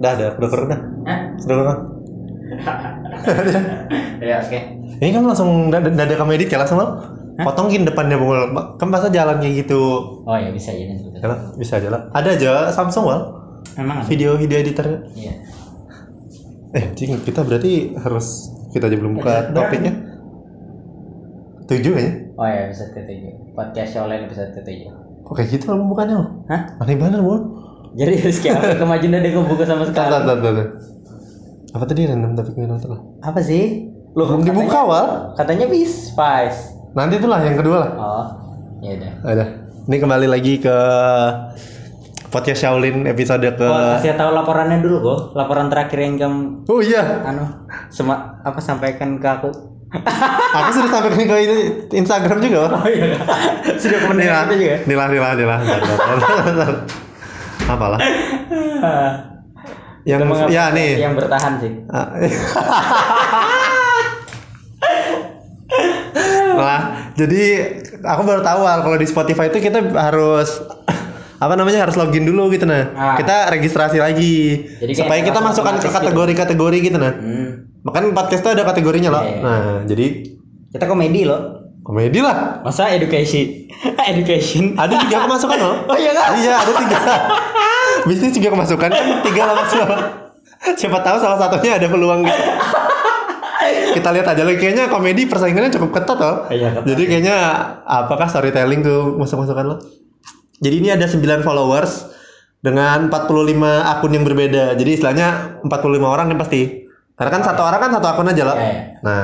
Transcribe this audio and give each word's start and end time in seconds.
Dah, 0.00 0.12
dah, 0.16 0.28
udah 0.40 0.48
dah. 0.48 0.80
Hah? 1.04 1.18
Udah 1.44 1.56
kurang. 1.60 1.80
Ya 4.20 4.36
oke. 4.40 4.58
Ini 5.00 5.10
kan 5.16 5.24
langsung 5.24 5.72
dada, 5.72 5.88
dada 5.88 6.14
komedi 6.16 6.44
ya 6.44 6.60
langsung 6.60 6.76
lo. 6.80 6.88
Potongin 7.40 7.88
depannya 7.88 8.20
bungul. 8.20 8.52
Kan 8.76 8.92
masa 8.92 9.08
jalan 9.08 9.40
kayak 9.40 9.64
gitu. 9.64 9.80
Oh 10.28 10.36
ya 10.36 10.52
bisa 10.52 10.76
ya 10.76 10.92
nanti. 10.92 11.08
Ya 11.08 11.24
lah, 11.24 11.40
bisa 11.56 11.80
aja 11.80 11.88
lah. 11.88 12.00
Ada 12.12 12.28
aja 12.36 12.52
Samsung 12.68 13.04
wal. 13.08 13.20
Emang 13.80 14.04
ada? 14.04 14.08
Video 14.08 14.36
video 14.36 14.60
editor. 14.60 15.08
Iya. 15.16 15.40
Eh, 16.76 16.84
cing, 16.92 17.16
kita 17.24 17.42
berarti 17.42 17.96
harus 17.96 18.52
kita 18.76 18.92
aja 18.92 18.96
belum 19.00 19.16
buka 19.16 19.56
topiknya. 19.56 19.92
Tujuh 21.64 21.92
kayaknya. 21.96 22.14
Oh 22.36 22.44
ya 22.44 22.68
episode 22.68 22.92
ketujuh. 22.92 23.56
Podcast 23.56 23.96
online 23.96 24.28
ketujuh. 24.28 24.92
Kok 25.24 25.32
kayak 25.32 25.48
gitu 25.48 25.64
lah 25.72 25.76
pembukanya 25.80 26.14
lo? 26.20 26.26
Hah? 26.50 26.76
Aneh 26.82 26.96
banget 27.00 27.24
bul. 27.24 27.40
Jadi 27.92 28.14
Rizky 28.24 28.48
apa 28.48 28.74
kemajuan 28.74 29.18
gue 29.20 29.44
buka 29.44 29.64
sama 29.64 29.82
sekali. 29.82 30.08
tar, 30.08 30.22
tar, 30.22 30.38
tar. 30.38 30.66
Apa 31.70 31.84
tadi 31.84 32.02
random 32.04 32.34
topiknya 32.34 32.66
nanti 32.66 32.86
lah? 32.86 33.00
Apa 33.20 33.40
sih? 33.40 33.86
Loh, 34.12 34.26
Belum 34.26 34.42
dibuka 34.42 34.66
katanya- 34.74 34.86
wal. 34.86 35.06
Katanya 35.34 35.66
bis 35.66 36.10
Spice. 36.10 36.74
Nanti 36.90 37.18
itulah 37.18 37.38
yang 37.38 37.54
kedua 37.54 37.76
lah. 37.78 37.90
Oh, 37.94 38.26
ya 38.80 38.98
udah. 38.98 39.12
Ada. 39.24 39.44
Ini 39.86 39.96
kembali 39.96 40.26
lagi 40.26 40.58
ke 40.58 40.76
podcast 42.28 42.60
Shaolin 42.60 43.06
episode 43.06 43.46
ke. 43.48 43.62
Gua 43.62 43.98
kasih 43.98 44.14
tahu 44.14 44.30
laporannya 44.30 44.78
dulu 44.78 44.96
kok. 45.00 45.18
Laporan 45.34 45.66
terakhir 45.66 45.98
yang 46.00 46.14
kamu 46.16 46.40
Oh 46.66 46.78
iya, 46.78 47.22
anu 47.24 47.46
sema 47.88 48.38
apa 48.42 48.58
sampaikan 48.58 49.18
ke 49.18 49.28
aku. 49.28 49.50
aku 50.58 50.68
sudah 50.70 50.90
sampai 50.92 51.26
ke 51.26 51.36
ini 51.40 51.56
Instagram 51.92 52.38
juga. 52.38 52.58
Wal. 52.60 52.70
Oh 52.72 52.86
iya. 52.86 53.18
Sudah 53.82 53.98
Nilah, 53.98 54.46
kemenangan 54.46 54.46
juga. 54.54 54.76
nilah, 54.86 55.06
nilah, 55.08 55.30
nilah. 55.34 55.58
Bentar. 55.58 56.72
Apalah? 57.70 58.00
Yang 60.08 60.20
ya 60.48 60.72
nih. 60.72 60.90
Yang 60.96 61.14
bertahan 61.20 61.52
sih. 61.60 61.72
Ah. 61.92 62.08
Nah, 66.60 66.80
jadi 67.16 67.44
aku 68.04 68.20
baru 68.20 68.44
tahu 68.44 68.68
Al, 68.68 68.84
kalau 68.84 68.96
di 69.00 69.08
Spotify 69.08 69.48
itu 69.48 69.64
kita 69.64 69.80
harus 69.96 70.60
apa 71.40 71.56
namanya 71.56 71.88
harus 71.88 71.96
login 71.96 72.28
dulu 72.28 72.52
gitu 72.52 72.68
nah. 72.68 72.92
Ah. 72.92 73.16
Kita 73.16 73.48
registrasi 73.48 73.96
lagi 73.96 74.68
Jadi 74.76 74.92
supaya 74.92 75.24
kita 75.24 75.40
masukkan 75.40 75.80
ke 75.80 75.88
gitu. 75.88 75.96
kategori-kategori 75.96 76.78
gitu 76.84 76.96
nah. 77.00 77.16
Hmm. 77.16 77.64
Makanya 77.80 78.12
podcast 78.12 78.44
itu 78.44 78.50
ada 78.52 78.68
kategorinya 78.68 79.08
loh. 79.08 79.24
Iya, 79.24 79.32
iya. 79.32 79.40
Nah, 79.40 79.76
jadi 79.88 80.06
Kita 80.70 80.84
komedi 80.86 81.26
loh. 81.26 81.59
Komedi 81.84 82.20
lah. 82.20 82.60
Masa 82.62 82.92
education? 82.92 83.70
education. 84.12 84.76
Ada 84.76 84.94
tiga 85.06 85.16
kemasukan 85.26 85.58
loh. 85.58 85.74
Oh 85.90 85.96
iya 85.96 86.12
kan? 86.14 86.36
Iya, 86.36 86.54
ada 86.60 86.72
tiga. 86.72 86.98
Bisnis 88.08 88.32
juga 88.32 88.48
kemasukan 88.56 88.90
kan 88.90 89.06
tiga 89.24 89.42
lah 89.44 89.54
maksudnya. 89.60 89.86
Siapa 90.76 90.98
tahu 91.00 91.16
salah 91.20 91.38
satunya 91.40 91.80
ada 91.80 91.88
peluang 91.88 92.24
gitu. 92.24 92.42
Kita 93.90 94.08
lihat 94.14 94.26
aja 94.28 94.42
lagi 94.46 94.58
kayaknya 94.60 94.86
komedi 94.88 95.26
persaingannya 95.26 95.72
cukup 95.74 96.00
ketat 96.00 96.18
loh. 96.20 96.36
Iya, 96.48 96.80
ketat. 96.80 96.86
Jadi 96.88 97.02
kayaknya 97.08 97.36
apakah 97.84 98.28
storytelling 98.28 98.80
tuh 98.84 99.18
masuk-masukan 99.18 99.64
lo? 99.66 99.76
Jadi 100.60 100.74
ini 100.84 100.88
ada 100.92 101.08
9 101.08 101.40
followers 101.40 102.08
dengan 102.60 103.08
45 103.08 103.56
akun 103.96 104.12
yang 104.12 104.24
berbeda. 104.24 104.76
Jadi 104.76 104.90
istilahnya 105.00 105.60
45 105.64 106.04
orang 106.04 106.28
kan 106.32 106.38
pasti. 106.40 106.88
Karena 107.16 107.30
kan 107.36 107.42
satu 107.44 107.60
orang 107.64 107.80
kan 107.80 107.90
satu 107.96 108.06
akun 108.08 108.28
aja 108.32 108.42
loh. 108.48 108.56
Iya, 108.56 108.68
iya. 108.68 108.82
Nah, 109.04 109.22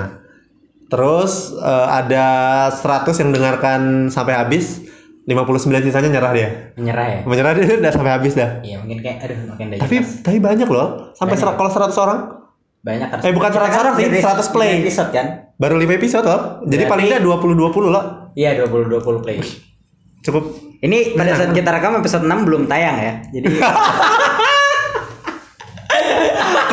terus 0.87 1.33
eh, 1.53 1.87
ada 1.89 2.27
100 2.71 3.11
yang 3.17 3.31
dengarkan 3.31 3.81
sampai 4.07 4.35
habis, 4.35 4.83
59 5.25 5.59
sisanya 5.83 6.09
nyerah 6.09 6.33
dia. 6.33 6.49
Menyerah 6.75 7.07
ya? 7.09 7.19
Menyerah 7.25 7.53
dia 7.53 7.67
udah 7.83 7.91
sampai 7.91 8.13
habis 8.13 8.33
dah. 8.33 8.61
Iya 8.61 8.79
mungkin 8.79 9.01
kayak 9.01 9.19
aduh 9.21 9.39
makin 9.49 9.67
dah 9.71 9.79
Tapi 9.81 9.97
tapi 10.23 10.39
banyak 10.39 10.67
loh. 10.67 11.11
Sampai 11.13 11.35
Banyak. 11.35 11.55
kalau 11.55 11.71
100 11.71 11.99
orang 11.99 12.21
banyak 12.81 13.09
harus. 13.09 13.23
Eh, 13.23 13.35
bukan 13.35 13.51
Kita 13.51 13.67
100 13.67 13.83
orang 13.83 13.95
sih, 13.95 14.05
dari 14.07 14.21
100 14.21 14.55
play. 14.55 14.71
episode 14.81 15.11
kan? 15.11 15.27
baru 15.57 15.75
5 15.75 15.89
episode 15.91 16.23
loh. 16.23 16.43
Jadi 16.63 16.77
Berarti- 16.79 16.91
paling 16.93 17.07
nggak 17.09 17.23
20 17.25 17.57
20 17.57 17.89
loh. 17.89 18.05
Iya 18.33 18.51
20 18.61 18.93
20 18.93 19.25
play. 19.25 19.41
Cukup 20.21 20.45
Ini 20.77 21.17
pada 21.17 21.33
saat 21.33 21.51
kita 21.51 21.73
rekam 21.73 21.97
episode 21.97 22.23
6 22.23 22.45
belum 22.45 22.69
tayang 22.69 22.95
ya. 22.95 23.13
Jadi 23.33 23.49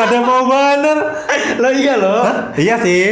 kada 0.04 0.20
mau 0.20 0.44
bener. 0.44 0.98
lo 1.64 1.70
iya 1.72 1.94
lo. 1.96 2.18
Iya 2.60 2.76
sih. 2.84 3.04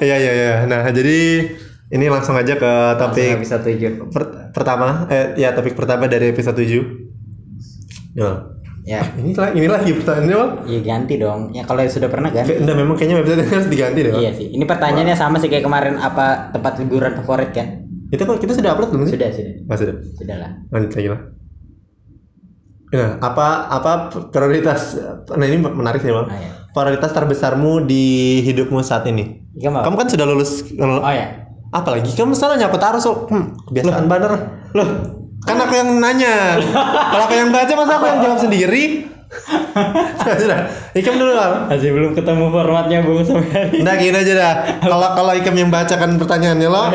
Iya 0.00 0.16
iya 0.16 0.32
iya. 0.32 0.54
Nah, 0.68 0.84
jadi 0.92 1.48
ini 1.90 2.06
langsung 2.06 2.36
aja 2.36 2.54
ke 2.54 2.72
topik 2.96 3.40
episode 3.42 3.64
7. 3.66 4.12
per- 4.12 4.52
pertama 4.54 5.08
eh 5.08 5.34
ya 5.34 5.56
topik 5.56 5.74
pertama 5.74 6.06
dari 6.06 6.30
episode 6.30 6.60
7. 6.60 6.84
Ya. 8.14 8.30
Ya, 8.80 9.04
Ini 9.12 9.36
lah 9.36 9.52
ini 9.52 9.68
lagi 9.68 9.92
pertanyaannya, 9.92 10.36
Bang. 10.40 10.52
iya 10.64 10.80
ganti 10.80 11.20
dong. 11.20 11.52
Ya 11.52 11.62
kalau 11.68 11.84
sudah 11.84 12.08
pernah 12.08 12.32
ganti. 12.32 12.56
Enggak, 12.56 12.74
memang 12.80 12.96
kayaknya 12.96 13.20
episode 13.20 13.44
harus 13.44 13.68
diganti 13.68 14.00
deh. 14.08 14.10
Bang. 14.10 14.22
Iya 14.24 14.30
sih. 14.32 14.46
Ini 14.56 14.64
pertanyaannya 14.64 15.16
sama 15.20 15.36
sih 15.36 15.52
kayak 15.52 15.68
kemarin 15.68 16.00
apa 16.00 16.48
tempat 16.50 16.80
liburan 16.80 17.12
favorit 17.20 17.52
kan? 17.52 17.84
Itu 18.08 18.24
kok 18.24 18.40
kita 18.40 18.56
sudah 18.56 18.72
upload 18.74 18.90
belum 18.90 19.04
sih? 19.06 19.14
Sudah, 19.20 19.30
sudah. 19.30 19.52
Oh, 19.68 19.76
sudah. 19.76 19.94
Sudah 20.16 20.36
lah. 20.40 20.50
Lanjut 20.72 20.90
lagi 20.96 21.08
lah. 21.12 21.20
Ya, 22.90 23.22
apa 23.22 23.70
apa 23.70 24.10
prioritas? 24.34 24.98
Nah 25.30 25.46
ini 25.46 25.62
menarik 25.62 26.02
sih 26.02 26.10
bang. 26.10 26.26
Ah, 26.26 26.34
ya. 26.34 26.50
Prioritas 26.74 27.14
terbesarmu 27.14 27.86
di 27.86 28.38
hidupmu 28.42 28.82
saat 28.82 29.06
ini? 29.06 29.46
Iya, 29.54 29.70
Mbak. 29.70 29.82
Kamu 29.86 29.96
kan 29.98 30.08
sudah 30.10 30.26
lulus. 30.26 30.66
Oh 30.78 31.12
ya. 31.14 31.46
Apalagi 31.70 32.10
kamu 32.18 32.34
salah 32.34 32.58
nyakut 32.58 32.82
arus 32.82 33.06
loh. 33.06 33.30
Hmm, 33.30 33.54
kebiasaan 33.70 34.10
banget. 34.10 34.42
Loh, 34.74 34.88
kan 35.46 35.56
aku 35.62 35.74
yang 35.78 36.02
nanya. 36.02 36.58
Kalau 37.14 37.24
aku 37.30 37.34
yang 37.38 37.54
baca 37.54 37.72
masa 37.78 37.92
aku 38.02 38.06
yang 38.10 38.20
jawab 38.26 38.38
sendiri? 38.42 39.06
sudah. 40.42 40.66
Ikam 40.98 41.14
dulu 41.14 41.30
Bang. 41.30 41.70
Masih 41.70 41.94
belum 41.94 42.18
ketemu 42.18 42.44
formatnya 42.50 42.98
Bung 43.06 43.22
sampai 43.22 43.86
Nah 43.86 43.94
gini 43.94 44.18
aja 44.18 44.32
dah. 44.34 44.54
Kalau 44.82 44.98
kalau 45.14 45.32
Ikam 45.38 45.54
yang 45.54 45.70
bacakan 45.70 46.18
pertanyaannya 46.18 46.66
lo, 46.66 46.90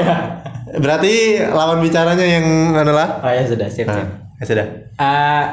berarti 0.75 1.39
lawan 1.55 1.79
bicaranya 1.79 2.25
yang 2.28 2.75
adalah. 2.75 3.23
Oh 3.23 3.31
ya 3.31 3.47
sudah 3.47 3.72
siap. 3.72 3.88
siap. 3.88 3.95
Nah, 3.95 4.07
ya 4.39 4.44
sudah. 4.44 4.66
Eh, 5.00 5.44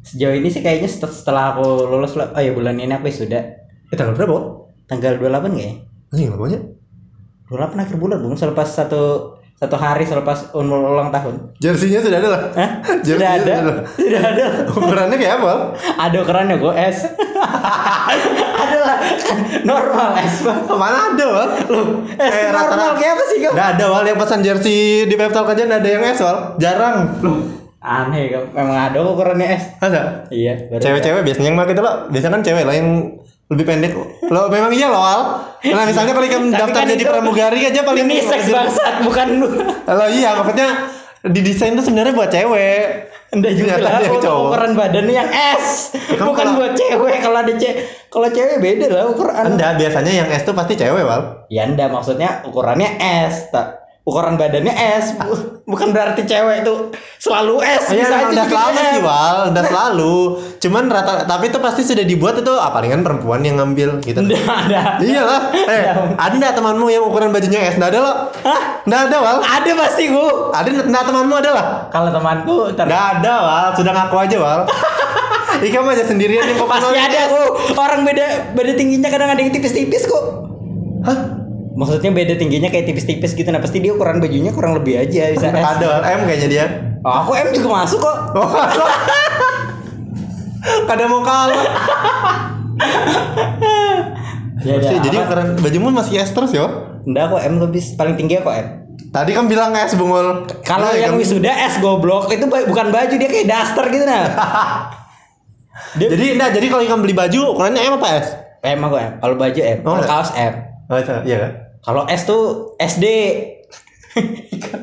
sejauh 0.00 0.32
ini 0.32 0.46
sih 0.46 0.60
kayaknya 0.60 0.86
set- 0.86 1.10
setelah 1.12 1.52
aku 1.52 1.64
lulus 1.84 2.14
oh 2.14 2.36
ya 2.36 2.50
bulan 2.50 2.74
ini 2.74 2.90
aku 2.90 3.08
sudah 3.08 3.42
Eh 3.84 3.94
tanggal 3.94 4.14
berapa? 4.14 4.38
Tanggal 4.84 5.16
28 5.16 5.48
nggak 5.48 5.64
ya? 5.64 5.74
Anjing 6.10 6.28
lamanya. 6.30 6.60
28 7.46 7.56
akhir 7.78 7.96
bulan 7.96 8.18
Bung 8.18 8.34
selepas 8.34 8.68
satu 8.68 9.02
satu 9.54 9.74
hari 9.74 10.04
selepas 10.04 10.52
un- 10.52 10.68
ulang 10.70 11.08
tahun. 11.08 11.56
Jersinya 11.56 11.98
sudah 11.98 12.18
ada 12.18 12.28
lah. 12.28 12.42
Hah? 12.52 12.70
Sudah 13.02 13.28
ada. 13.34 13.42
sudah 13.42 13.56
ada. 13.58 13.72
Sudah 13.90 14.22
ada. 14.22 14.44
Ukurannya 14.76 15.16
kayak 15.16 15.34
apa? 15.36 15.52
Ada 15.98 16.16
ukurannya 16.18 16.56
gue 16.56 16.72
S. 16.76 16.98
ada 18.62 18.78
lah. 18.78 18.96
Normal 19.62 20.08
S. 20.20 20.34
Mana 20.68 20.98
ada, 21.10 21.24
Wal? 21.26 21.48
Loh, 21.66 21.84
S 22.06 22.20
Eh, 22.22 22.48
normal 22.48 22.64
rata-rata- 22.68 22.96
kayak 22.98 23.12
apa 23.12 23.24
sih 23.24 23.38
kamu? 23.40 23.52
Nggak 23.52 23.68
ada, 23.72 23.84
Wal. 23.88 24.04
Yang 24.04 24.18
pesan 24.20 24.40
jersey 24.42 24.78
di 25.04 25.14
website 25.14 25.48
aja 25.48 25.62
nggak 25.64 25.80
ada 25.80 25.90
yang 25.90 26.02
S, 26.06 26.20
Wal. 26.20 26.38
Jarang. 26.58 26.96
Aneh 27.88 28.22
kamu. 28.28 28.46
Memang 28.52 28.76
ada 28.76 28.96
kok 28.96 29.12
ukurannya 29.16 29.46
S. 29.48 29.64
Ada. 29.80 30.28
Iya. 30.28 30.52
Cewek-cewek 30.76 31.24
biasanya 31.24 31.48
yang 31.48 31.58
pakai 31.58 31.72
itu 31.72 31.80
lo. 31.80 31.92
Biasanya 32.12 32.32
kan 32.36 32.42
cewek 32.44 32.64
lah 32.68 32.74
yang 32.76 32.88
lebih 33.48 33.64
pendek. 33.64 33.92
Lo 34.28 34.52
memang 34.52 34.72
iya 34.76 34.92
loh, 34.92 35.00
Wal. 35.00 35.22
Nah, 35.72 35.84
misalnya 35.88 36.12
kalau 36.12 36.28
kamu 36.28 36.52
daftar 36.52 36.84
kan 36.84 36.86
jadi 36.86 37.04
pramugari 37.08 37.60
aja 37.64 37.80
paling 37.80 38.04
Ini 38.04 38.20
seks 38.20 38.52
bangsat 38.52 38.94
bukan 39.02 39.26
lu. 39.40 39.48
Kalau 39.88 40.06
iya, 40.06 40.36
maksudnya 40.36 40.68
di 41.24 41.40
desain 41.40 41.72
tuh 41.72 41.82
sebenarnya 41.82 42.12
buat 42.12 42.28
cewek. 42.28 43.08
Enggak 43.28 43.60
juga 43.60 43.76
lah, 43.76 44.00
dia 44.00 44.08
untuk 44.08 44.24
cowok. 44.24 44.44
ukuran 44.48 44.72
badannya 44.72 45.14
yang 45.14 45.30
S. 45.60 45.92
Kamu 46.16 46.32
Bukan 46.32 46.44
kalau- 46.44 46.56
buat 46.56 46.72
cewek. 46.72 47.16
Kalau 47.20 47.38
ada 47.40 47.52
cewek, 47.52 47.76
kalau 48.08 48.28
cewek 48.32 48.56
beda 48.56 48.86
lah 48.88 49.04
ukuran. 49.04 49.44
Enggak, 49.52 49.76
biasanya 49.76 50.12
yang 50.24 50.28
S 50.28 50.44
tuh 50.44 50.56
pasti 50.56 50.76
cewek, 50.76 51.04
Wal. 51.04 51.48
Ya 51.48 51.68
enggak, 51.68 51.88
maksudnya 51.88 52.40
ukurannya 52.44 52.88
S. 53.00 53.48
Tak. 53.48 53.87
Ukuran 54.08 54.40
badannya 54.40 54.72
S. 54.72 55.12
Bu- 55.14 55.60
Bukan 55.68 55.92
berarti 55.92 56.24
cewek 56.24 56.64
itu 56.64 56.74
selalu 57.20 57.60
S. 57.60 57.92
Iya, 57.92 58.00
Bisa 58.00 58.14
aja 58.16 58.26
udah 58.32 58.46
selalu 58.48 58.78
sih, 58.80 59.00
Wal. 59.04 59.36
Udah 59.52 59.64
selalu. 59.68 60.16
Cuman 60.56 60.88
rata 60.88 61.28
tapi 61.28 61.52
itu 61.52 61.60
pasti 61.60 61.84
sudah 61.84 62.08
dibuat 62.08 62.40
itu 62.40 62.48
apa 62.50 62.80
palingan 62.80 63.04
perempuan 63.04 63.44
yang 63.44 63.60
ngambil 63.60 64.00
gitu. 64.00 64.16
Enggak 64.16 64.48
ada. 64.64 64.96
Iya 64.96 65.22
lah. 65.28 65.40
Eh, 65.52 65.84
ada 66.16 66.32
nggak 66.32 66.54
temanmu 66.56 66.88
yang 66.88 67.04
ukuran 67.04 67.28
bajunya 67.28 67.68
S? 67.68 67.76
Nggak 67.76 67.92
ada 67.92 68.00
loh. 68.00 68.16
Hah? 68.48 68.80
Nggak 68.88 69.00
ada, 69.12 69.16
Wal. 69.20 69.36
Ada 69.44 69.70
pasti 69.76 70.02
gua. 70.08 70.56
Ada 70.56 70.68
nggak 70.88 71.04
temanmu 71.04 71.34
ada 71.36 71.50
lah. 71.52 71.66
Kalau 71.92 72.08
temanku 72.08 72.72
Nggak 72.72 73.04
ada, 73.20 73.32
Wal. 73.36 73.66
Sudah 73.76 73.92
ngaku 73.92 74.16
aja, 74.24 74.36
Wal. 74.40 74.60
Ika 75.68 75.78
mah 75.82 75.92
aja 75.92 76.06
sendirian 76.06 76.48
yang 76.48 76.56
kok 76.56 76.70
pasti 76.70 76.96
ada 76.96 77.28
gua. 77.28 77.44
Orang 77.76 78.08
beda 78.08 78.56
beda 78.56 78.72
tingginya 78.72 79.12
kadang 79.12 79.28
ada 79.28 79.40
yang 79.42 79.52
tipis-tipis 79.52 80.08
kok. 80.08 80.24
Hah? 81.04 81.37
Maksudnya 81.78 82.10
beda 82.10 82.34
tingginya 82.34 82.68
kayak 82.68 82.84
tipis-tipis 82.84 83.32
gitu. 83.32 83.46
Nah 83.46 83.62
pasti 83.62 83.78
dia 83.78 83.94
ukuran 83.94 84.18
bajunya 84.18 84.50
kurang 84.50 84.74
lebih 84.74 84.98
aja 84.98 85.30
bisa. 85.30 85.46
Ada, 85.48 85.78
Wal. 85.80 86.02
M 86.02 86.20
kayaknya 86.26 86.48
dia. 86.48 86.64
Oh, 87.00 87.22
aku 87.22 87.32
M 87.32 87.54
juga 87.54 87.68
masuk 87.76 87.98
kok. 87.98 88.16
Oh, 88.34 88.50
Kada 90.84 91.06
mau 91.06 91.22
kalah. 91.22 91.62
Ya, 94.58 94.74
ya, 94.76 94.98
jadi 94.98 95.16
apa? 95.16 95.24
ukuran 95.24 95.46
bajumu 95.62 95.88
masih 95.88 96.18
S 96.18 96.34
terus 96.34 96.50
ya? 96.50 96.66
Enggak 97.06 97.30
kok 97.30 97.40
M 97.40 97.54
lebih 97.58 97.82
paling 97.94 98.18
tinggi 98.18 98.36
kok 98.36 98.50
M. 98.50 98.66
Tadi 99.08 99.30
kan 99.32 99.46
bilang 99.46 99.70
S 99.72 99.94
bungul. 99.94 100.50
Kalau 100.60 100.82
Nah, 100.84 100.98
yang 100.98 101.14
kan- 101.14 101.20
wisuda 101.22 101.52
S 101.64 101.78
goblok 101.78 102.26
itu 102.28 102.42
bukan 102.44 102.90
baju 102.90 103.14
dia 103.14 103.28
kayak 103.28 103.46
daster 103.46 103.86
gitu 103.86 104.02
nah. 104.02 104.26
Dia- 105.94 106.10
jadi 106.12 106.24
enggak, 106.34 106.50
jadi 106.52 106.66
kalau 106.68 106.82
Ikam 106.82 107.00
beli 107.00 107.14
baju 107.14 107.54
ukurannya 107.54 107.80
M 107.80 107.94
apa 107.96 108.08
S? 108.18 108.26
M 108.60 108.82
aku 108.82 108.96
M. 108.98 109.12
Kalau 109.16 109.34
baju 109.38 109.60
M, 109.62 109.78
Oh, 109.80 109.94
kalau 109.94 110.04
kaos 110.04 110.30
M. 110.34 110.54
Oh, 110.88 110.98
iya 111.22 111.36
kan? 111.38 111.52
Kalau 111.88 112.04
S 112.04 112.28
tuh 112.28 112.76
SD. 112.76 113.06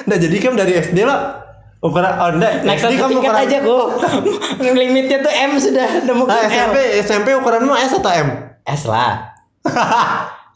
Nah, 0.00 0.16
jadi 0.16 0.32
kan 0.40 0.56
dari 0.56 0.80
SD 0.80 1.04
lah 1.04 1.44
ukuran 1.84 2.08
oh 2.08 2.32
enggak, 2.32 2.64
Naik 2.64 2.80
SD 2.80 2.96
kamu 2.96 3.20
ukuran 3.20 3.36
aja 3.36 3.56
kok. 3.60 3.88
Limitnya 4.80 5.20
tuh 5.20 5.28
M 5.28 5.52
sudah 5.60 5.88
nemu 6.08 6.24
Nah. 6.24 6.48
SMP 6.48 6.76
SMP 7.04 7.28
ukuranmu 7.36 7.76
S 7.76 7.92
atau 8.00 8.08
M? 8.08 8.28
S 8.64 8.88
lah. 8.88 9.28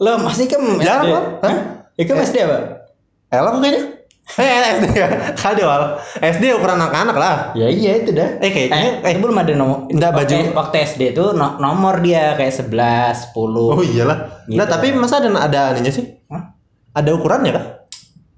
Lo 0.00 0.16
masih 0.24 0.48
kan 0.48 0.64
SD. 0.64 0.80
Jarang. 0.80 1.44
Hah? 1.44 1.56
Ikam 2.00 2.16
SD 2.24 2.40
apa? 2.40 2.88
L 3.36 3.44
aku 3.52 3.58
kayaknya. 3.60 3.93
Eh, 4.34 4.46
SD 4.74 4.84
ya. 4.92 5.08
Kali 5.32 5.62
awal. 5.62 5.94
SD 6.16 6.44
ukuran 6.52 6.74
anak-anak 6.76 7.14
lah. 7.14 7.36
Ya 7.54 7.66
iya 7.66 8.02
itu 8.02 8.10
dah. 8.10 8.34
Eh, 8.38 8.50
kayaknya- 8.50 8.98
eh, 9.00 9.10
itu 9.10 9.20
belum 9.20 9.36
ada 9.36 9.52
nomor. 9.52 9.86
Enggak, 9.86 10.10
waktu, 10.10 10.34
baju- 10.34 10.54
waktu 10.56 10.76
SD 10.84 11.02
tuh 11.12 11.32
no- 11.32 11.56
nomor 11.56 11.98
dia 11.98 12.34
kayak 12.34 12.50
11, 12.50 13.30
10. 13.30 13.70
Oh 13.70 13.80
iyalah. 13.80 14.42
Gitu. 14.44 14.58
Nah, 14.58 14.66
tapi 14.66 14.90
masa 14.90 15.18
ada 15.18 15.30
ada 15.32 15.60
aninya 15.70 15.88
sih? 15.88 16.18
Hah? 16.26 16.50
Ada 16.92 17.10
ukurannya 17.12 17.50
kah? 17.50 17.66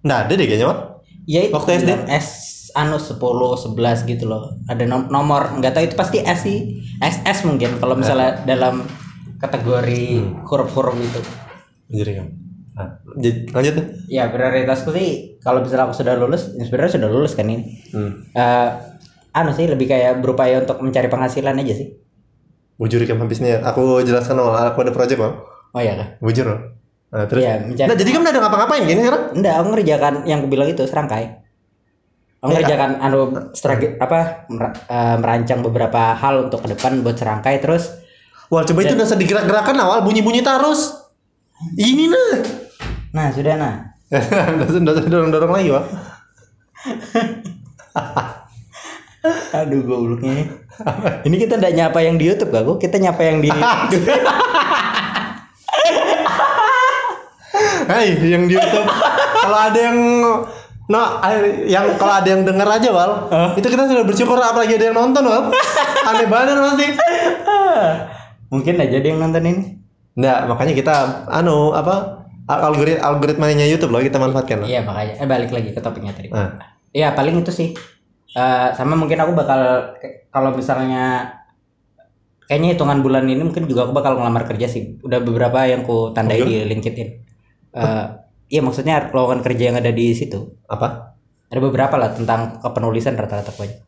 Nggak 0.02 0.18
ada 0.20 0.32
deh 0.32 0.46
kayaknya, 0.46 0.66
Pak. 0.68 0.78
Ya 1.24 1.40
itu 1.42 1.54
Waktu 1.54 1.70
SD? 1.74 1.90
S 2.06 2.28
anu 2.72 2.96
10, 2.96 3.16
11 3.56 4.04
gitu 4.04 4.24
loh. 4.24 4.52
Ada 4.66 4.84
nom- 4.84 5.08
nomor, 5.08 5.56
nggak 5.56 5.72
tahu 5.72 5.84
itu 5.86 5.96
pasti 5.96 6.20
S 6.20 6.44
sih. 6.44 6.76
SS 6.98 7.42
mungkin 7.42 7.76
kalau 7.76 7.96
misalnya 7.96 8.44
dalam 8.44 8.84
kategori 9.36 10.04
huruf-huruf 10.42 10.94
itu. 10.94 11.20
Jadi 11.88 12.12
kan. 12.14 12.28
Nah, 12.76 13.00
lanjut. 13.56 13.74
Ya 14.04 14.28
prioritasku 14.28 14.92
sih 14.92 15.40
kalau 15.40 15.64
misalnya 15.64 15.88
aku 15.88 15.96
sudah 15.96 16.14
lulus, 16.20 16.52
ya 16.52 16.68
sebenarnya 16.68 16.92
sudah 17.00 17.08
lulus 17.08 17.32
kan 17.32 17.48
ini. 17.48 17.80
Hmm. 17.96 18.28
Eh, 18.36 18.68
anu 19.32 19.56
sih 19.56 19.64
lebih 19.64 19.88
kayak 19.88 20.20
berupaya 20.20 20.60
untuk 20.60 20.84
mencari 20.84 21.08
penghasilan 21.08 21.56
aja 21.56 21.72
sih. 21.72 21.96
Bujur 22.76 23.00
Ikam 23.00 23.24
habisnya. 23.24 23.64
Aku 23.64 24.04
jelaskan 24.04 24.36
awal, 24.36 24.60
aku 24.68 24.84
ada 24.84 24.92
project, 24.92 25.16
Pak. 25.16 25.32
Oh 25.72 25.80
iya 25.80 25.96
kan? 25.96 26.08
Bujur. 26.20 26.44
Pak. 26.44 26.60
Nah, 27.16 27.24
terus. 27.24 27.40
Iya, 27.40 27.54
mencari. 27.64 27.88
Nah, 27.88 27.96
jadi 27.96 28.10
kamu 28.12 28.24
udah 28.28 28.42
ngapa-ngapain 28.44 28.82
gini 28.84 29.00
sekarang? 29.00 29.22
Enggak, 29.32 29.54
aku 29.56 29.68
ngerjakan 29.72 30.14
yang 30.28 30.38
aku 30.44 30.48
bilang 30.52 30.68
itu 30.68 30.82
serangkai. 30.84 31.24
Aku 32.44 32.52
Eh, 32.52 32.56
ngerjakan 32.60 32.90
anu 33.00 33.18
strategi 33.56 33.96
apa 33.96 34.44
mer- 34.52 34.76
eh, 34.76 35.16
merancang 35.16 35.64
beberapa 35.64 36.12
hal 36.12 36.52
untuk 36.52 36.60
ke 36.60 36.76
depan 36.76 37.00
buat 37.00 37.16
serangkai 37.16 37.64
terus 37.64 37.88
Wah, 38.46 38.62
coba 38.62 38.86
itu 38.86 38.94
udah 38.94 39.08
sedikit 39.08 39.42
gerak-gerakan 39.42 39.74
awal 39.82 40.06
bunyi-bunyi 40.06 40.38
terus. 40.38 40.94
Ini 41.74 42.06
nah. 42.06 42.36
Nah 43.16 43.32
sudah 43.32 43.56
nah. 43.56 43.74
Udah 44.12 44.92
udah 44.92 45.08
dorong-dorong 45.08 45.50
lagi, 45.50 45.72
Pak. 45.72 45.84
Aduh 49.58 49.82
gobloknya. 49.82 50.46
Ini 51.26 51.34
kita 51.40 51.58
enggak 51.58 51.74
nyapa 51.74 51.98
yang 52.04 52.14
di 52.14 52.28
YouTube 52.30 52.52
gak? 52.54 52.62
Kok 52.62 52.78
kita 52.78 53.00
nyapa 53.00 53.22
yang 53.24 53.42
di 53.42 53.48
Hai, 57.86 58.14
yang 58.20 58.46
di 58.46 58.54
YouTube. 58.54 58.86
kalau 59.42 59.58
ada 59.58 59.78
yang 59.78 59.98
no, 60.86 61.02
ay- 61.24 61.66
yang 61.66 61.96
kalau 61.98 62.20
ada 62.20 62.28
yang 62.28 62.44
denger 62.44 62.68
aja, 62.68 62.88
Wal. 62.92 63.12
Itu 63.56 63.66
kita 63.66 63.88
sudah 63.88 64.04
bersyukur 64.04 64.38
apalagi 64.38 64.76
ada 64.78 64.92
yang 64.92 64.98
nonton, 64.98 65.24
Wal. 65.26 65.50
Aneh 66.04 66.28
banget 66.28 66.54
pasti. 66.60 66.86
Mungkin 68.52 68.74
aja 68.78 68.96
dia 69.00 69.10
yang 69.10 69.18
nonton 69.18 69.42
ini. 69.42 69.62
Enggak, 70.14 70.38
makanya 70.46 70.74
kita 70.78 70.94
anu 71.26 71.74
apa? 71.74 72.25
Algorit 72.46 72.98
algoritmanya 72.98 73.66
YouTube 73.66 73.90
loh 73.90 74.00
kita 74.00 74.16
manfaatkan. 74.16 74.62
loh. 74.62 74.68
Iya 74.68 74.86
makanya. 74.86 75.14
Eh 75.18 75.26
balik 75.26 75.50
lagi 75.50 75.70
ke 75.74 75.80
topiknya 75.82 76.14
tadi. 76.14 76.30
Nah, 76.30 76.56
Iya 76.94 77.12
paling 77.12 77.42
itu 77.42 77.50
sih. 77.50 77.74
Eh, 78.32 78.68
sama 78.72 78.94
mungkin 78.94 79.18
aku 79.18 79.32
bakal 79.34 79.92
kalau 80.30 80.54
misalnya 80.54 81.34
kayaknya 82.46 82.78
hitungan 82.78 83.02
bulan 83.02 83.26
ini 83.26 83.42
mungkin 83.42 83.66
juga 83.66 83.84
aku 83.84 83.92
bakal 83.92 84.16
ngelamar 84.16 84.46
kerja 84.46 84.70
sih. 84.70 84.96
Udah 85.02 85.18
beberapa 85.20 85.66
yang 85.66 85.82
ku 85.82 86.14
tandai 86.14 86.40
di 86.40 86.62
LinkedIn. 86.64 87.08
Eh, 87.74 88.06
Iya 88.46 88.62
maksudnya 88.62 89.10
lowongan 89.10 89.42
kerja 89.42 89.74
yang 89.74 89.76
ada 89.82 89.90
di 89.90 90.14
situ. 90.14 90.54
apa? 90.70 91.18
Ada 91.50 91.58
beberapa 91.58 91.98
lah 91.98 92.14
tentang 92.14 92.62
kepenulisan 92.62 93.18
rata-rata 93.18 93.50
banyak. 93.50 93.78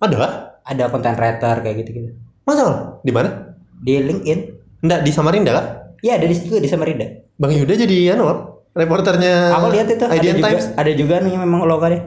Ada? 0.00 0.16
Ada 0.64 0.88
content 0.88 1.16
writer 1.20 1.56
kayak 1.60 1.76
gitu-gitu. 1.84 2.16
Masa? 2.48 2.64
Wal? 2.64 2.74
Di 3.04 3.12
mana? 3.12 3.52
Di 3.84 4.00
LinkedIn. 4.00 4.38
Enggak, 4.80 5.00
di 5.04 5.10
Samarinda 5.12 5.52
kah? 5.52 5.66
Iya 6.00 6.16
ada 6.16 6.24
di 6.24 6.32
situ 6.32 6.56
di 6.56 6.68
Samarinda. 6.70 7.04
Bang 7.38 7.54
Yuda 7.54 7.74
jadi 7.78 8.18
anu, 8.18 8.26
Wal. 8.26 8.38
reporternya 8.74 9.58
aku 9.58 9.74
lihat 9.74 9.88
itu 9.90 10.04
ada 10.06 10.18
juga, 10.22 10.46
Times. 10.50 10.66
ada 10.74 10.92
juga 10.94 11.14
nih 11.22 11.34
memang 11.34 11.66
lowongannya. 11.66 12.02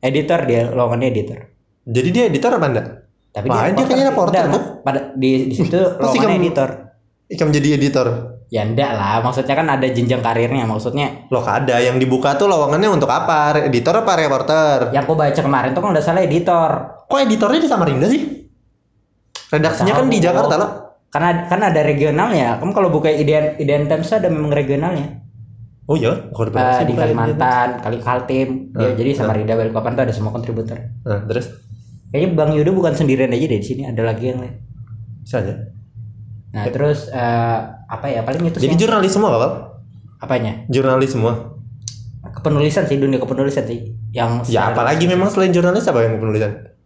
Editor 0.00 0.40
dia, 0.44 0.62
lowongannya 0.72 1.08
editor. 1.08 1.38
Jadi 1.88 2.08
dia 2.12 2.24
editor 2.28 2.50
apa 2.56 2.66
enggak? 2.68 2.86
Tapi 3.32 3.46
Wah, 3.52 3.68
dia 3.68 3.84
kayaknya 3.84 4.06
reporter 4.12 4.42
tuh. 4.48 4.62
Pada 4.80 5.12
di 5.12 5.52
di 5.52 5.54
situ 5.56 5.76
kamu- 6.00 6.40
editor. 6.40 6.68
Ikam 7.28 7.48
jadi 7.52 7.76
editor. 7.76 8.06
Ya 8.46 8.62
enggak 8.62 8.94
lah, 8.94 9.18
maksudnya 9.26 9.58
kan 9.58 9.66
ada 9.66 9.86
jenjang 9.90 10.22
karirnya. 10.22 10.64
Maksudnya 10.64 11.26
Loh, 11.28 11.42
ada 11.42 11.82
yang 11.82 11.98
dibuka 11.98 12.38
tuh 12.38 12.46
lowongannya 12.46 12.86
untuk 12.86 13.10
apa? 13.10 13.66
Editor 13.66 14.06
apa 14.06 14.12
reporter? 14.16 14.94
yang 14.94 15.02
aku 15.02 15.18
baca 15.18 15.40
kemarin 15.42 15.74
tuh 15.74 15.80
kalau 15.82 15.92
nggak 15.92 16.06
salah 16.06 16.22
editor. 16.22 16.70
Kok 17.10 17.18
editornya 17.26 17.60
di 17.60 17.68
Samarinda 17.68 18.06
sih? 18.08 18.22
Redaksinya 19.50 19.92
kan 19.98 20.06
di. 20.06 20.18
Jakarta 20.22 20.54
lah. 20.56 20.70
Karena 21.16 21.48
kan 21.48 21.64
ada 21.64 21.80
regionalnya. 21.80 22.60
Kamu 22.60 22.76
kalau 22.76 22.92
buka 22.92 23.08
IDN 23.08 23.88
Times 23.88 24.12
ada 24.12 24.28
memang 24.28 24.52
regionalnya. 24.52 25.24
Oh 25.88 25.96
iya, 25.96 26.28
sih 26.76 26.84
di 26.84 26.92
Kalimantan, 26.92 27.80
Kali 27.80 28.04
Kaltim. 28.04 28.74
Ya, 28.76 28.90
Ah, 28.90 28.92
jadi 28.92 29.16
ah. 29.16 29.24
Samarinda 29.24 29.56
Balikpapan 29.56 29.96
tuh 29.96 30.04
ada 30.04 30.12
semua 30.12 30.28
kontributor. 30.28 30.76
Nah, 31.08 31.24
terus 31.24 31.56
Kayaknya 32.12 32.28
Bang 32.36 32.50
Yudo 32.52 32.70
bukan 32.70 32.92
sendirian 32.92 33.32
aja 33.32 33.46
deh 33.48 33.56
di 33.56 33.64
sini, 33.64 33.82
ada 33.88 34.02
lagi 34.04 34.28
yang 34.28 34.44
lain. 34.44 34.60
bisa 35.24 35.40
aja. 35.40 35.54
Nah, 36.52 36.68
terus 36.68 37.08
eh, 37.08 37.58
apa 37.88 38.06
ya? 38.06 38.20
Paling 38.22 38.44
itu. 38.46 38.60
Jadi 38.60 38.76
yang- 38.76 38.82
jurnalis 38.84 39.10
semua, 39.10 39.30
Bapak? 39.32 39.50
apanya? 40.20 40.52
Jurnalis 40.68 41.16
semua. 41.16 41.56
Kepenulisan 42.22 42.84
sih 42.84 43.00
dunia 43.00 43.16
kepenulisan 43.16 43.64
sih. 43.64 43.96
Yang 44.12 44.52
Ya 44.52 44.70
apalagi 44.70 45.08
memang 45.08 45.32
selain 45.32 45.50
jurnalis 45.50 45.88
apa 45.88 46.04
yang 46.04 46.20
penulisan? 46.20 46.76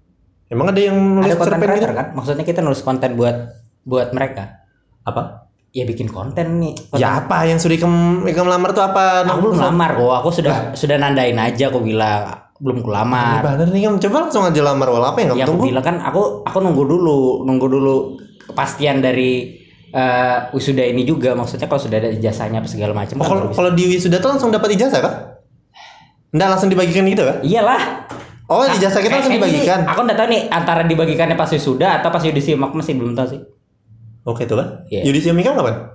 Emang 0.47 0.71
ada 0.71 0.81
yang 0.81 0.97
nulis 0.97 1.31
ada 1.31 1.37
konten 1.37 1.53
cerpen 1.53 1.67
gitu? 1.69 1.73
writer 1.75 1.93
kan? 1.93 2.07
Maksudnya 2.13 2.45
kita 2.45 2.61
nulis 2.61 2.81
konten 2.81 3.11
buat 3.15 3.37
buat 3.83 4.11
mereka. 4.11 4.63
Apa? 5.03 5.49
Ya 5.71 5.87
bikin 5.87 6.07
konten 6.07 6.59
nih. 6.59 6.75
konten 6.85 6.99
Ya 6.99 7.21
apa 7.21 7.45
yang 7.45 7.57
sudah 7.57 7.75
ikam 7.75 7.95
ikam 8.25 8.45
lamar 8.45 8.71
tuh 8.71 8.83
apa? 8.83 9.23
aku 9.25 9.39
belum 9.45 9.59
lamar 9.61 9.95
kok 9.95 10.15
aku 10.17 10.29
sudah 10.33 10.55
sudah 10.75 10.97
nandain 10.97 11.37
aja 11.37 11.71
aku 11.71 11.79
bilang 11.79 12.27
belum 12.59 12.83
ku 12.83 12.89
Ini 12.89 12.97
lamar 12.99 13.41
bener 13.41 13.69
nih, 13.71 13.81
Kam. 13.83 13.97
coba 13.99 14.17
langsung 14.27 14.45
aja 14.45 14.61
lamar 14.61 14.91
wal 14.91 15.01
apa 15.01 15.19
yang 15.19 15.33
kamu 15.33 15.39
ya 15.39 15.45
aku 15.45 15.53
tunggu? 15.55 15.65
bilang 15.67 15.81
kan 15.83 15.97
aku 15.99 16.21
aku 16.43 16.59
nunggu 16.59 16.83
dulu 16.85 17.19
nunggu 17.43 17.67
dulu 17.67 17.97
kepastian 18.45 18.99
dari 18.99 19.57
eh, 19.89 20.39
wisuda 20.51 20.85
ini 20.85 21.03
juga 21.03 21.33
maksudnya 21.33 21.65
kalau 21.65 21.81
sudah 21.81 21.97
ada 21.97 22.11
ijazahnya 22.11 22.59
apa 22.59 22.69
segala 22.69 22.93
macam 22.93 23.17
Oh, 23.17 23.23
kan 23.23 23.31
kalau 23.31 23.43
kalau 23.55 23.71
di 23.73 23.89
wisuda 23.89 24.19
tuh 24.19 24.29
langsung 24.29 24.51
dapat 24.51 24.75
ijazah 24.75 25.01
kah? 25.01 25.15
Enggak 26.31 26.49
langsung 26.51 26.69
dibagikan 26.69 27.07
gitu 27.07 27.23
kah? 27.23 27.39
iyalah 27.41 28.11
Oh, 28.45 28.67
ijazah 28.67 28.99
kita 28.99 29.15
langsung 29.15 29.31
Kayaknya 29.31 29.47
sih, 29.47 29.63
dibagikan. 29.63 29.81
aku 29.87 30.01
nggak 30.03 30.19
tahu 30.19 30.29
nih 30.29 30.41
antara 30.51 30.83
dibagikannya 30.83 31.39
pas 31.39 31.47
wisuda 31.49 32.03
atau 32.03 32.11
pas 32.11 32.21
yudisium 32.21 32.59
aku 32.61 32.75
masih 32.77 32.93
belum 32.93 33.15
tahu 33.15 33.27
sih 33.31 33.41
Oke 34.31 34.47
itu 34.47 34.55
lah. 34.55 34.87
Iya. 34.87 35.03
Yudisium 35.05 35.35
ikam 35.37 35.59
kapan? 35.59 35.91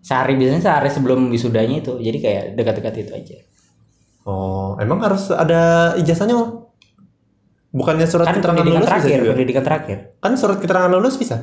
sehari 0.00 0.32
biasanya 0.32 0.64
sehari 0.64 0.88
sebelum 0.88 1.28
wisudanya 1.28 1.76
itu 1.76 2.00
jadi 2.00 2.18
kayak 2.18 2.44
dekat-dekat 2.56 2.94
itu 3.04 3.12
aja 3.12 3.36
Oh, 4.20 4.76
emang 4.76 5.00
harus 5.00 5.28
ada 5.28 5.92
ijazahnya 5.96 6.36
Wal? 6.36 6.48
Bukannya 7.70 8.04
surat 8.04 8.24
kan 8.24 8.40
keterangan 8.40 8.64
pendidikan 8.64 8.80
lulus 8.80 8.88
bisa 8.88 8.96
terakhir 8.96 9.18
juga? 9.20 9.32
pendidikan 9.36 9.64
terakhir 9.64 9.98
Kan 10.18 10.32
surat 10.34 10.56
keterangan 10.56 10.88
lulus 10.88 11.16
bisa. 11.16 11.36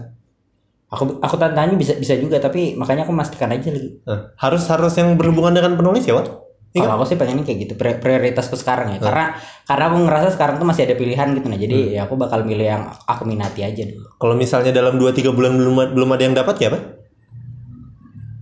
aku 0.88 1.20
aku 1.20 1.36
tantanya 1.36 1.76
bisa 1.76 2.00
bisa 2.00 2.16
juga 2.16 2.40
tapi 2.40 2.74
makanya 2.74 3.04
aku 3.04 3.12
memastikan 3.12 3.52
aja 3.52 3.70
lagi 3.70 4.00
Nah, 4.08 4.32
harus 4.40 4.64
harus 4.66 4.94
yang 4.96 5.14
berhubungan 5.20 5.52
dengan 5.54 5.76
penulis 5.76 6.02
ya, 6.02 6.16
Wal? 6.16 6.47
Iya 6.76 6.84
Kalau 6.84 6.94
aku 7.00 7.06
sih 7.08 7.18
pengennya 7.18 7.44
kayak 7.48 7.60
gitu 7.64 7.74
pri- 7.80 7.98
prioritasku 7.98 8.60
sekarang 8.60 8.94
ya. 8.94 9.00
Karena 9.00 9.34
karena 9.64 9.84
aku 9.88 9.98
ngerasa 10.04 10.28
sekarang 10.36 10.56
tuh 10.60 10.68
masih 10.68 10.84
ada 10.86 10.96
pilihan 11.00 11.28
gitu. 11.34 11.48
Nah 11.48 11.58
jadi 11.58 11.78
ya 11.96 12.02
aku 12.06 12.20
bakal 12.20 12.44
milih 12.44 12.68
yang 12.68 12.84
aku 13.08 13.24
minati 13.24 13.64
aja 13.64 13.84
dulu. 13.88 14.08
Kalau 14.20 14.36
misalnya 14.36 14.72
dalam 14.76 15.00
2-3 15.00 15.32
bulan 15.32 15.56
belum 15.56 15.96
belum 15.96 16.10
ada 16.12 16.24
yang 16.28 16.36
dapat 16.36 16.56
ya 16.60 16.68
apa? 16.70 16.80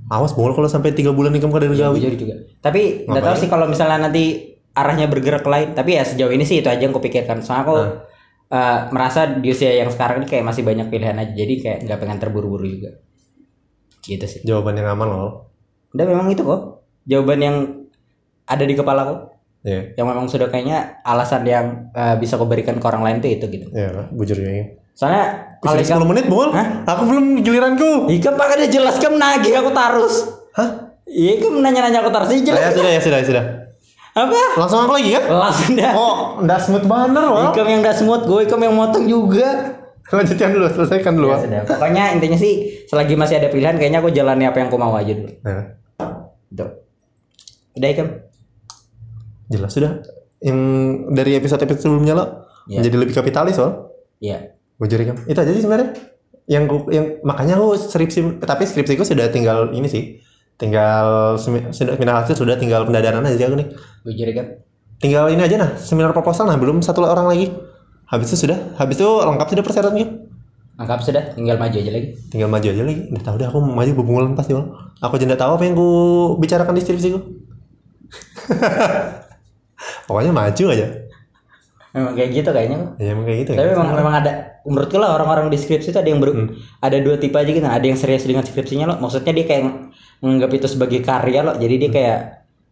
Awas 0.06 0.38
bol 0.38 0.54
kalau 0.54 0.70
sampai 0.70 0.94
3 0.94 1.10
bulan 1.10 1.34
ikam 1.34 1.50
kada 1.50 1.66
ya, 1.66 1.90
gawe. 1.90 1.98
jujur 1.98 2.14
juga. 2.14 2.36
Tapi 2.62 3.10
nggak 3.10 3.24
tahu 3.26 3.36
sih 3.42 3.50
kalau 3.50 3.66
misalnya 3.66 4.06
nanti 4.10 4.54
arahnya 4.74 5.10
bergerak 5.10 5.46
lain. 5.46 5.74
Tapi 5.74 5.98
ya 5.98 6.04
sejauh 6.06 6.30
ini 6.30 6.46
sih 6.46 6.62
itu 6.62 6.70
aja 6.70 6.78
yang 6.78 6.94
aku 6.94 7.02
pikirkan. 7.02 7.42
Soalnya 7.42 7.64
aku 7.66 7.76
Nah. 7.78 7.90
eh, 8.46 8.80
merasa 8.94 9.26
di 9.26 9.50
usia 9.50 9.74
yang 9.74 9.90
sekarang 9.90 10.22
ini 10.22 10.28
kayak 10.30 10.46
masih 10.46 10.62
banyak 10.62 10.88
pilihan 10.90 11.18
aja. 11.18 11.34
Jadi 11.34 11.54
kayak 11.58 11.80
nggak 11.90 11.98
pengen 11.98 12.18
terburu-buru 12.22 12.66
juga. 12.70 12.92
Gitu 14.02 14.26
sih. 14.26 14.42
Jawaban 14.46 14.78
yang 14.78 14.94
aman 14.94 15.08
loh. 15.10 15.32
udah 15.90 16.06
memang 16.06 16.28
itu 16.28 16.44
kok. 16.44 16.84
Jawaban 17.08 17.40
yang 17.40 17.58
ada 18.46 18.64
di 18.64 18.74
kepalaku 18.74 19.34
Iya. 19.62 19.98
yang 19.98 20.06
memang 20.06 20.30
sudah 20.30 20.46
kayaknya 20.46 21.02
alasan 21.02 21.42
yang 21.42 21.90
eh, 21.90 22.14
bisa 22.16 22.38
aku 22.38 22.46
berikan 22.46 22.78
ke 22.78 22.86
orang 22.86 23.02
lain 23.02 23.18
tuh 23.18 23.30
itu 23.30 23.46
gitu 23.48 23.66
Iya, 23.72 23.90
lah, 23.92 24.06
bujur 24.10 24.38
ya. 24.38 24.78
soalnya 24.94 25.26
kalau 25.58 25.82
Sudah 25.82 25.98
10 25.98 26.06
menit, 26.06 26.26
Bol. 26.30 26.54
Hah? 26.54 26.86
Aku 26.86 27.10
belum 27.10 27.42
giliranku. 27.42 28.06
Ika 28.06 28.30
pak 28.32 28.54
ada 28.54 28.70
jelas 28.70 29.02
kan 29.02 29.18
nagih 29.18 29.58
aku 29.58 29.74
tarus. 29.74 30.30
Hah? 30.54 30.94
Iya 31.04 31.42
kan 31.42 31.58
nanya-nanya 31.58 32.00
aku 32.00 32.14
tarus 32.14 32.30
Iya 32.30 32.38
ya 32.38 32.46
jelas. 32.46 32.62
sudah 32.72 32.92
ya 32.92 33.02
sudah 33.02 33.18
ya 33.18 33.26
sudah. 33.26 33.44
Apa? 34.14 34.38
Langsung 34.56 34.80
aku 34.86 34.94
lagi 34.96 35.10
kan? 35.12 35.24
Langsung 35.28 35.72
dah. 35.74 35.92
Oh, 35.92 36.16
enggak 36.38 36.60
smooth 36.62 36.86
banget, 36.86 37.18
Wal. 37.18 37.50
Ikam 37.50 37.66
yang 37.66 37.82
udah 37.82 37.96
smooth, 37.98 38.24
gue 38.24 38.40
ikam 38.46 38.62
yang 38.62 38.72
motong 38.72 39.04
juga. 39.04 39.50
Lanjutkan 40.06 40.50
dulu, 40.54 40.66
selesaikan 40.70 41.14
dulu. 41.18 41.28
Ya 41.28 41.38
sudah. 41.42 41.62
Pokoknya 41.66 42.04
intinya 42.14 42.38
sih 42.38 42.54
selagi 42.86 43.18
masih 43.18 43.42
ada 43.42 43.50
pilihan 43.50 43.76
kayaknya 43.76 44.00
aku 44.00 44.14
jalani 44.14 44.46
apa 44.46 44.62
yang 44.62 44.70
aku 44.70 44.78
mau 44.78 44.94
aja 44.94 45.12
dulu. 45.12 45.34
Nah. 45.42 45.66
Udah 47.74 47.90
Ikam? 47.90 48.08
Jelas 49.48 49.72
sudah. 49.72 50.04
Yang 50.40 50.60
dari 51.14 51.32
episode-episode 51.38 51.82
sebelumnya 51.82 52.14
lo 52.14 52.26
Iya. 52.66 52.82
menjadi 52.82 52.96
lebih 52.98 53.14
kapitalis 53.14 53.56
loh. 53.62 53.94
Iya. 54.20 54.58
Bujur 54.76 54.98
kan. 55.00 55.16
Itu 55.26 55.38
aja 55.38 55.52
sih 55.54 55.62
sebenarnya. 55.62 55.94
Yang 56.46 56.64
ku- 56.70 56.90
yang 56.90 57.06
makanya 57.22 57.58
aku 57.58 57.78
skripsi 57.78 58.42
tapi 58.42 58.66
skripsiku 58.66 59.06
sudah 59.06 59.30
tinggal 59.30 59.70
ini 59.72 59.86
sih. 59.86 60.18
Tinggal 60.56 61.36
semi- 61.38 61.68
sudah 61.70 62.00
final 62.00 62.16
hasil 62.22 62.38
sudah 62.38 62.56
tinggal 62.56 62.86
pendadaran 62.86 63.22
aja 63.22 63.46
aku 63.46 63.56
nih. 63.60 63.68
Bujur 64.02 64.28
Ikam. 64.30 64.48
Tinggal 64.98 65.28
ini 65.30 65.42
aja 65.44 65.56
nah, 65.60 65.72
seminar 65.76 66.16
proposal 66.16 66.48
nah 66.48 66.56
belum 66.56 66.80
satu 66.80 67.04
orang 67.04 67.28
lagi. 67.28 67.52
Habis 68.06 68.32
itu 68.34 68.48
sudah, 68.48 68.78
habis 68.78 69.02
itu 69.02 69.06
lengkap 69.06 69.48
sudah 69.50 69.64
persyaratannya. 69.66 70.08
Lengkap 70.78 71.00
sudah, 71.02 71.24
tinggal 71.34 71.58
maju 71.58 71.76
aja 71.76 71.92
lagi. 71.92 72.08
Tinggal 72.30 72.48
maju 72.48 72.68
aja 72.70 72.84
lagi. 72.86 73.02
Udah 73.12 73.24
tahu 73.26 73.36
deh 73.42 73.48
aku 73.50 73.60
maju 73.60 73.92
bebungulan 73.98 74.32
pasti 74.38 74.54
bang. 74.54 74.70
Aku 75.02 75.14
nggak 75.18 75.42
tahu 75.42 75.52
apa 75.58 75.64
yang 75.66 75.76
ku 75.76 75.90
bicarakan 76.38 76.78
di 76.78 76.82
skripsiku. 76.86 77.20
Pokoknya 80.06 80.32
maju 80.32 80.66
aja. 80.70 80.88
Memang 81.96 82.14
kayak 82.14 82.30
gitu 82.36 82.50
kayaknya. 82.52 82.78
Ya 83.00 83.16
emang 83.16 83.24
kayak 83.24 83.40
gitu. 83.48 83.52
Tapi 83.56 83.68
memang 83.72 83.90
memang 83.96 84.14
ada 84.20 84.32
menurutku 84.68 84.98
lah 84.98 85.16
orang-orang 85.16 85.48
di 85.48 85.56
skripsi 85.56 85.90
itu 85.90 86.00
ada 86.00 86.10
yang 86.10 86.20
ber, 86.20 86.36
Hmm. 86.36 86.52
ada 86.82 86.98
dua 87.00 87.16
tipe 87.16 87.34
aja 87.34 87.48
gitu. 87.48 87.64
Ada 87.64 87.86
yang 87.86 87.96
serius 87.96 88.28
dengan 88.28 88.44
skripsinya 88.44 88.86
loh. 88.86 88.98
Maksudnya 89.00 89.32
dia 89.32 89.46
kayak 89.48 89.62
ng- 89.64 89.78
menganggap 90.20 90.52
itu 90.54 90.68
sebagai 90.68 91.00
karya 91.02 91.40
loh. 91.42 91.56
Jadi 91.56 91.74
Hmm. 91.74 91.84
dia 91.84 91.92
kayak 91.92 92.20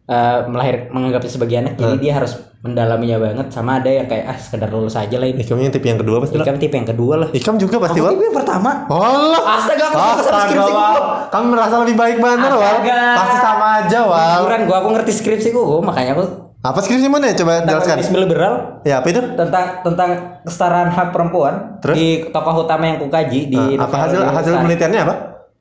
eh, 0.04 0.40
melahir 0.44 0.92
menganggap 0.92 1.24
itu 1.24 1.40
sebagai 1.40 1.56
anak. 1.56 1.80
Jadi 1.80 1.96
dia 1.96 2.12
harus 2.12 2.36
mendalaminya 2.60 3.16
banget. 3.16 3.46
Sama 3.48 3.80
ada 3.80 3.88
yang 3.88 4.04
kayak 4.04 4.24
ah 4.26 4.36
sekedar 4.36 4.68
lulus 4.68 5.00
aja 5.00 5.16
lah 5.16 5.24
ini. 5.24 5.40
Ikam 5.40 5.56
yang 5.56 5.72
tipe 5.72 5.88
yang 5.88 5.96
kedua 5.96 6.20
pasti 6.20 6.36
lah. 6.36 6.44
Ikam 6.44 6.60
tipe 6.60 6.76
yang 6.76 6.84
kedua 6.84 7.14
lah. 7.16 7.28
Ikam 7.32 7.56
juga 7.56 7.80
pasti 7.80 8.04
Wal. 8.04 8.12
tipe 8.12 8.20
yang 8.20 8.36
pertama. 8.36 8.84
Allah. 8.84 9.40
Astaga, 9.56 9.84
aku 9.88 9.96
Astaga, 9.96 10.44
skripsiku. 10.44 10.76
Wal. 10.76 10.96
Kamu 11.32 11.46
merasa 11.48 11.74
lebih 11.80 11.96
baik 11.96 12.16
bener, 12.20 12.52
Wal. 12.52 12.76
Pasti 13.16 13.36
sama 13.40 13.66
aja, 13.80 13.98
Wal. 14.04 14.44
Jujuran 14.44 14.60
gua 14.68 14.76
aku 14.84 14.88
ngerti 14.92 15.12
skripsiku, 15.16 15.60
gua, 15.64 15.80
makanya 15.80 16.20
aku 16.20 16.43
Apa 16.64 16.80
skripsi 16.80 17.06
mana 17.06 17.28
ya? 17.28 17.34
Coba 17.36 17.60
tentang 17.60 17.76
jelaskan. 17.76 17.92
feminisme 17.94 18.18
liberal 18.18 18.54
Ya, 18.82 18.94
apa 18.98 19.06
itu? 19.06 19.20
tentang 19.36 19.64
tentang 19.82 20.10
kesetaraan 20.42 20.88
hak 20.88 21.08
perempuan 21.12 21.54
Terus? 21.78 21.94
di 21.94 22.06
tokoh 22.26 22.64
utama 22.64 22.84
yang 22.86 22.98
kukaji 22.98 23.40
di 23.46 23.60
Nah, 23.76 23.84
apa 23.84 23.96
hasil 24.02 24.20
hasil 24.24 24.52
penelitiannya 24.58 25.00
apa? 25.02 25.14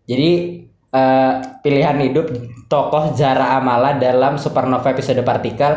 Jadi 0.03 0.29
eh, 0.89 1.33
pilihan 1.59 1.97
hidup 1.99 2.31
tokoh 2.65 3.11
Zara 3.13 3.53
Amala 3.53 3.93
dalam 3.93 4.35
Supernova 4.37 4.87
episode 4.87 5.19
partikel 5.21 5.75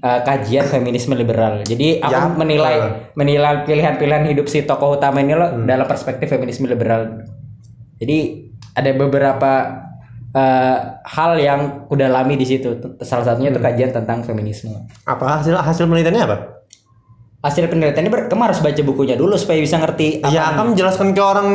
eh, 0.00 0.20
kajian 0.20 0.66
feminisme 0.66 1.14
liberal. 1.14 1.62
Jadi 1.62 2.02
aku 2.02 2.10
Ya, 2.10 2.26
menilai 2.28 2.76
eh. 2.76 2.90
menilai 3.14 3.62
pilihan-pilihan 3.62 4.26
hidup 4.26 4.46
si 4.46 4.62
tokoh 4.62 4.98
utama 4.98 5.22
ini 5.22 5.32
loh 5.32 5.54
Hmm. 5.54 5.64
dalam 5.64 5.86
perspektif 5.86 6.26
feminisme 6.26 6.66
liberal. 6.66 7.22
Jadi 7.96 8.50
ada 8.74 8.90
beberapa 8.90 9.52
eh, 10.34 10.76
hal 11.04 11.32
yang 11.38 11.60
udah 11.86 12.08
lami 12.10 12.34
di 12.34 12.42
situ. 12.44 12.74
Salah 13.00 13.22
satunya 13.24 13.48
itu 13.48 13.56
Hmm. 13.56 13.64
kajian 13.64 13.90
tentang 13.92 14.20
feminisme. 14.20 14.74
Apa 15.04 15.38
hasil 15.38 15.54
hasil 15.54 15.84
penelitiannya 15.84 16.22
apa? 16.22 16.36
Hasil 17.40 17.68
penelitiannya 17.68 18.08
ber- 18.08 18.26
kamu 18.26 18.42
harus 18.42 18.58
baca 18.58 18.82
bukunya 18.82 19.14
dulu 19.14 19.36
supaya 19.36 19.60
bisa 19.60 19.76
ngerti. 19.76 20.24
Ya, 20.24 20.48
apa- 20.48 20.58
kamu 20.58 20.68
menjelaskan 20.72 21.12
ke 21.12 21.20
orang 21.20 21.48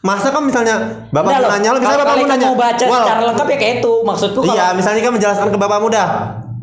masa 0.00 0.28
kan 0.28 0.44
misalnya 0.44 0.76
bapak 1.08 1.32
loh, 1.34 1.48
nanya 1.48 1.68
lo 1.70 1.78
misalnya 1.80 2.04
bapak 2.04 2.16
nanya. 2.22 2.46
mau 2.46 2.54
baca 2.54 2.84
Wal, 2.84 3.00
secara 3.00 3.20
lengkap 3.24 3.46
ya 3.46 3.56
kayak 3.56 3.74
itu. 3.80 3.92
Maksudku 4.04 4.38
kalau 4.38 4.52
Iya, 4.52 4.66
misalnya 4.76 5.00
kan 5.00 5.12
menjelaskan 5.12 5.48
ke 5.48 5.58
bapak 5.58 5.78
muda. 5.80 6.04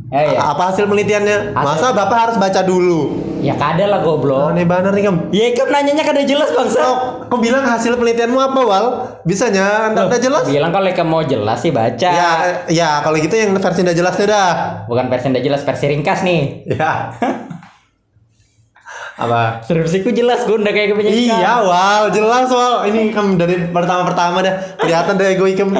Ya, 0.07 0.21
ya. 0.23 0.39
Apa 0.45 0.71
hasil 0.71 0.85
penelitiannya? 0.85 1.37
Hasil- 1.51 1.67
Masa 1.67 1.87
bapak 1.91 2.17
harus 2.17 2.35
baca 2.37 2.61
dulu? 2.63 3.01
Ya 3.41 3.53
kada 3.55 3.85
lah 3.85 4.01
goblok. 4.01 4.53
Aneh 4.53 4.65
banget 4.65 4.91
nih 4.93 5.03
kamu. 5.07 5.19
Ya 5.31 5.47
kan 5.53 5.67
nanyanya 5.69 6.03
kada 6.03 6.21
jelas 6.25 6.49
bangsa. 6.51 6.79
Oh, 6.81 6.97
kau 7.29 7.39
bilang 7.39 7.63
hasil 7.63 7.95
penelitianmu 7.95 8.39
apa, 8.39 8.59
Wal? 8.65 8.85
Bisanya 9.23 9.93
anda 9.93 10.09
udah 10.09 10.19
jelas? 10.19 10.45
Bilang 10.49 10.73
kalau 10.73 10.89
kamu 10.89 11.09
mau 11.09 11.23
jelas 11.23 11.61
sih 11.61 11.71
baca. 11.71 12.09
Ya, 12.09 12.29
ya 12.67 12.89
kalau 13.05 13.17
gitu 13.21 13.33
yang 13.37 13.55
versi 13.57 13.85
udah 13.85 13.95
jelasnya 13.95 14.25
dah. 14.27 14.51
Bukan 14.89 15.05
versi 15.07 15.31
udah 15.31 15.43
jelas, 15.43 15.61
versi 15.63 15.85
ringkas 15.87 16.21
nih. 16.25 16.67
Ya. 16.67 17.13
apa? 19.17 19.65
Skripsiku 19.65 20.13
jelas 20.13 20.45
gue 20.45 20.61
udah 20.61 20.69
kayak 20.69 20.93
kepenyidikan. 20.93 21.41
Iya, 21.41 21.53
Wal, 21.65 22.13
jelas, 22.13 22.53
Wal. 22.53 22.85
Ini 22.93 23.09
kamu 23.09 23.41
dari 23.41 23.65
pertama-pertama 23.73 24.45
dah 24.45 24.77
kelihatan 24.77 25.17
dari 25.17 25.33
gue 25.33 25.49
ikem. 25.57 25.73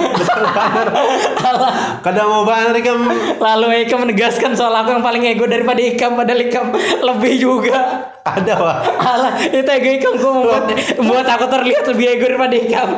Kadang 2.02 2.28
mau 2.34 2.44
banget 2.50 2.82
ikem. 2.82 2.98
Lalu 3.38 3.86
Eka 3.86 3.94
menegaskan 4.02 4.58
soal 4.58 4.74
aku 4.74 4.98
yang 4.98 5.06
paling 5.06 5.22
ego 5.22 5.46
daripada 5.46 5.78
Ikam 5.78 6.18
padahal 6.18 6.50
Ikam 6.50 6.74
lebih 7.06 7.34
juga. 7.38 8.10
Ada, 8.26 8.54
Wal. 8.58 8.78
Alah, 9.06 9.34
itu 9.46 9.70
ego 9.70 9.90
Ikam 10.02 10.14
gue 10.18 10.32
membuat, 10.34 10.64
membuat 10.98 11.28
aku 11.38 11.46
terlihat 11.46 11.86
lebih 11.94 12.06
ego 12.18 12.26
daripada 12.34 12.56
Ikam. 12.58 12.90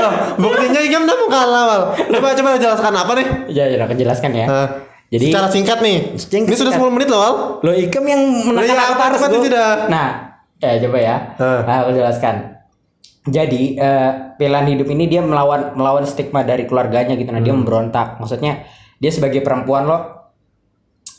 Oh, 0.00 0.12
buktinya 0.38 0.78
ikem 0.78 1.04
udah 1.04 1.16
mau 1.18 1.28
kalah, 1.28 1.62
Wal. 1.66 1.82
Coba 2.06 2.38
coba 2.38 2.48
jelaskan 2.54 2.94
apa 2.94 3.12
nih? 3.18 3.26
Ya, 3.50 3.66
ya 3.66 3.82
aku 3.82 3.98
jelaskan 3.98 4.30
ya. 4.30 4.46
Nah, 4.46 4.68
Jadi 5.10 5.26
secara 5.34 5.48
singkat 5.50 5.78
nih. 5.82 5.98
Singkat, 6.14 6.48
Ini 6.48 6.56
sudah 6.56 6.72
singkat. 6.72 6.86
10 6.86 6.96
menit 6.96 7.08
loh, 7.10 7.18
Wal. 7.18 7.34
Lo 7.66 7.70
Ikam 7.74 8.04
yang 8.06 8.22
menekan 8.46 8.78
aku 8.78 8.92
apa 8.94 9.02
harus 9.10 9.18
cepat 9.18 9.30
gua- 9.30 9.40
itu 9.42 9.48
dah. 9.50 9.72
Nah, 9.90 10.08
ya 10.56 10.70
coba 10.78 10.98
ya. 10.98 11.16
Hah. 11.34 11.60
Nah, 11.66 11.76
aku 11.82 11.90
jelaskan. 11.92 12.34
Jadi 13.20 13.62
eh, 13.74 14.10
pilihan 14.34 14.66
hidup 14.66 14.88
ini 14.88 15.04
dia 15.04 15.20
melawan 15.20 15.74
melawan 15.74 16.06
stigma 16.06 16.40
dari 16.40 16.64
keluarganya 16.64 17.14
gitu. 17.14 17.28
Nah, 17.28 17.42
dia 17.42 17.50
Hmm. 17.50 17.66
memberontak. 17.66 18.16
Maksudnya 18.16 18.64
dia 18.96 19.10
sebagai 19.10 19.42
perempuan 19.42 19.84
loh 19.84 20.02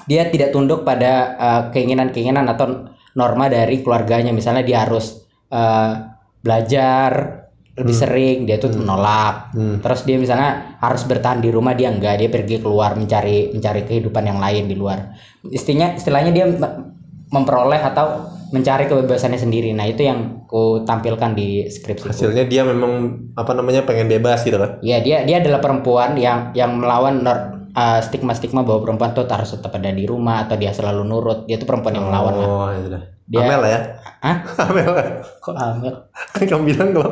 dia 0.08 0.26
tidak 0.26 0.50
tunduk 0.50 0.82
pada 0.82 1.12
eh, 1.36 1.62
keinginan-keinginan 1.70 2.48
atau 2.48 2.88
norma 3.14 3.48
dari 3.48 3.84
keluarganya. 3.84 4.32
Misalnya 4.32 4.64
dia 4.64 4.88
harus 4.88 5.20
eh, 5.52 5.92
belajar 6.40 7.41
lebih 7.72 7.96
sering, 7.96 8.38
dia 8.44 8.60
tuh 8.60 8.76
menolak. 8.76 9.56
Hmm. 9.56 9.80
Terus 9.80 10.04
dia 10.04 10.20
misalnya 10.20 10.76
harus 10.84 11.08
bertahan 11.08 11.40
di 11.40 11.50
rumah 11.50 11.72
dia 11.72 11.88
enggak, 11.88 12.20
dia 12.20 12.28
pergi 12.28 12.60
keluar 12.60 13.00
mencari 13.00 13.56
mencari 13.56 13.88
kehidupan 13.88 14.24
yang 14.28 14.40
lain 14.44 14.68
di 14.68 14.76
luar. 14.76 15.16
Istilahnya 15.48 15.96
istilahnya 15.96 16.32
dia 16.36 16.46
me- 16.52 16.92
memperoleh 17.32 17.80
atau 17.80 18.28
mencari 18.52 18.92
kebebasannya 18.92 19.40
sendiri. 19.40 19.72
Nah, 19.72 19.88
itu 19.88 20.04
yang 20.04 20.44
ku 20.52 20.84
tampilkan 20.84 21.32
di 21.32 21.72
skripsi. 21.72 22.12
Hasilnya 22.12 22.44
dia 22.44 22.68
memang 22.68 23.24
apa 23.40 23.56
namanya 23.56 23.88
pengen 23.88 24.12
bebas 24.12 24.44
gitu 24.44 24.60
kan. 24.60 24.84
Ya, 24.84 25.00
dia 25.00 25.24
dia 25.24 25.40
adalah 25.40 25.64
perempuan 25.64 26.20
yang 26.20 26.52
yang 26.52 26.76
melawan 26.76 27.24
nor- 27.24 27.72
uh, 27.72 28.04
stigma-stigma 28.04 28.68
bahwa 28.68 28.84
perempuan 28.84 29.16
tuh 29.16 29.24
harus 29.32 29.56
tetap 29.56 29.72
ada 29.80 29.96
di 29.96 30.04
rumah 30.04 30.44
atau 30.44 30.60
dia 30.60 30.76
selalu 30.76 31.08
nurut. 31.08 31.40
Dia 31.48 31.56
tuh 31.56 31.72
perempuan 31.72 31.96
yang 31.96 32.12
melawan 32.12 32.34
lah. 32.36 32.48
Oh, 32.52 32.68
ya 32.68 32.80
sudah. 32.84 33.02
Dia- 33.32 33.42
Amel 33.42 33.62
ya. 33.64 33.80
Hah? 34.22 34.36
Amel. 34.68 34.88
lah. 34.88 35.04
Kok 35.40 35.56
Amel? 35.56 35.94
Kan 36.30 36.42
kamu 36.46 36.62
bilang 36.68 36.88
kalau 36.92 37.10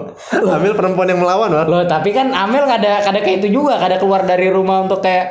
Amel 0.52 0.74
perempuan 0.76 1.08
yang 1.08 1.18
melawan, 1.18 1.50
Wal. 1.50 1.66
Loh, 1.66 1.84
tapi 1.86 2.12
kan 2.12 2.30
Amel 2.30 2.62
nggak 2.62 2.78
ada 2.78 2.92
kada 3.02 3.20
kayak 3.20 3.40
itu 3.40 3.48
juga, 3.52 3.78
kada 3.78 3.96
keluar 3.96 4.24
dari 4.24 4.48
rumah 4.48 4.84
untuk 4.84 5.00
kayak 5.00 5.26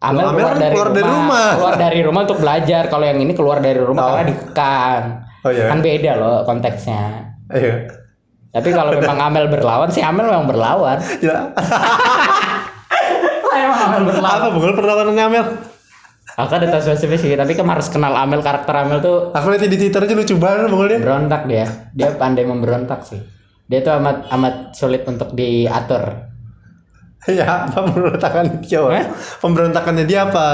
Amel, 0.00 0.20
Loh, 0.20 0.28
Amel 0.30 0.38
keluar, 0.38 0.48
kan 0.48 0.60
dari, 0.60 0.72
keluar 0.72 0.86
rumah, 0.86 0.96
dari 0.96 1.10
rumah. 1.10 1.46
keluar 1.52 1.74
dari 1.76 2.00
rumah 2.00 2.20
untuk 2.22 2.38
belajar. 2.38 2.82
Kalau 2.86 3.04
yang 3.04 3.18
ini 3.18 3.32
keluar 3.32 3.56
dari 3.58 3.78
rumah 3.78 4.00
Oh. 4.00 4.06
karena 4.12 4.22
dikekang. 4.26 5.02
Oh 5.44 5.50
iya. 5.50 5.64
Kan 5.68 5.78
beda 5.80 6.10
loh 6.14 6.36
konteksnya. 6.44 7.02
Iya. 7.50 7.74
Tapi 8.50 8.68
kalau 8.70 8.90
memang 8.94 9.18
Amel 9.20 9.46
berlawan 9.50 9.88
sih 9.88 10.00
Amel 10.00 10.24
memang 10.24 10.46
berlawan. 10.46 10.96
Ya. 11.18 11.50
emang 13.54 13.78
Amel 13.82 14.02
berlawan. 14.08 14.38
Apa 14.40 14.48
bukan 14.50 14.70
perlawanannya 14.72 15.24
Amel? 15.26 15.44
Aku 16.34 16.50
ada 16.50 16.66
tahu 16.66 16.82
spesifik 16.82 17.18
sih, 17.20 17.30
tapi 17.32 17.54
kamu 17.54 17.78
harus 17.78 17.86
kenal 17.86 18.10
Amel 18.10 18.42
karakter 18.42 18.74
Amel 18.74 18.98
tuh 18.98 19.30
Aku 19.30 19.54
lihat 19.54 19.62
di 19.64 19.78
Twitter 19.78 20.02
aja 20.02 20.14
lucu 20.14 20.34
banget 20.34 20.66
pokoknya. 20.66 20.98
berontak 20.98 21.42
dia. 21.46 21.66
Dia 21.94 22.10
pandai 22.18 22.42
memberontak 22.42 23.06
sih. 23.06 23.22
Dia 23.64 23.80
tuh 23.80 23.94
amat 23.96 24.28
amat 24.34 24.54
sulit 24.74 25.06
untuk 25.06 25.30
diatur. 25.32 26.26
Ya, 27.24 27.64
apa 27.64 27.88
pemberontakan 27.88 28.60
dia? 28.60 28.84
Hah? 28.84 29.06
Pemberontakannya 29.40 30.04
dia 30.04 30.28
apa? 30.28 30.46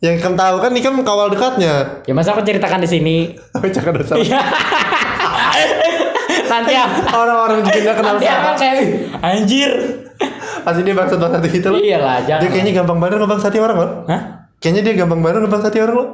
Yang 0.00 0.24
kamu 0.24 0.34
tahu 0.34 0.56
kan 0.58 0.70
ini 0.72 0.80
kan 0.80 0.96
kawal 1.04 1.30
dekatnya. 1.30 2.02
Ya 2.02 2.12
masa 2.16 2.32
aku 2.34 2.42
ceritakan 2.42 2.82
di 2.82 2.88
sini. 2.90 3.16
Tapi 3.54 3.70
jangan 3.70 3.94
dosa. 3.94 4.18
Iya. 4.18 4.40
Nanti 6.50 6.72
Orang-orang 7.14 7.62
juga 7.62 7.78
nggak 7.78 7.96
kenal 8.00 8.14
nanti 8.16 8.26
siapa. 8.26 8.50
kayak 8.58 8.74
"Ih, 8.74 8.88
anjir. 9.22 9.70
Pasti 10.66 10.80
dia 10.82 10.94
bangsa 10.98 11.14
bangsa 11.14 11.38
gitu 11.46 11.68
loh. 11.70 11.78
Iyalah, 11.78 12.16
jangan. 12.26 12.42
Dia 12.42 12.48
kayaknya 12.50 12.72
gampang 12.82 12.98
banget 12.98 13.16
ngebangsati 13.22 13.58
orang 13.62 13.76
loh. 13.78 13.90
Hah? 14.10 14.22
Kayaknya 14.60 14.82
dia 14.84 14.94
gampang 15.00 15.24
banget 15.24 15.48
ngebangsati 15.48 15.80
orang 15.80 15.96
loh. 15.96 16.08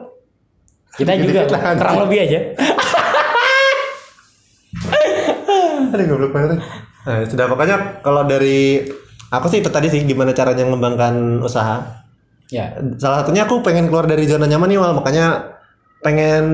Kita 0.97 1.12
juga 1.19 1.45
Dikit-dikit 1.45 1.53
lah, 1.53 1.76
kurang 1.76 2.00
lebih 2.07 2.19
aja. 2.25 2.41
Ada 5.93 6.03
goblok 6.09 6.33
banget. 6.33 6.59
Nah, 7.07 7.23
sudah 7.26 7.47
pokoknya 7.50 8.00
kalau 8.00 8.25
dari 8.25 8.87
aku 9.29 9.47
sih 9.50 9.61
itu 9.61 9.69
tadi 9.69 9.93
sih 9.93 10.00
gimana 10.07 10.33
caranya 10.33 10.65
mengembangkan 10.65 11.43
usaha. 11.43 12.07
Ya. 12.49 12.79
Salah 13.03 13.26
satunya 13.26 13.45
aku 13.45 13.61
pengen 13.67 13.91
keluar 13.91 14.07
dari 14.07 14.31
zona 14.31 14.47
nyaman 14.47 14.71
nih, 14.71 14.79
Wal. 14.79 14.95
Makanya 14.95 15.59
pengen 16.00 16.45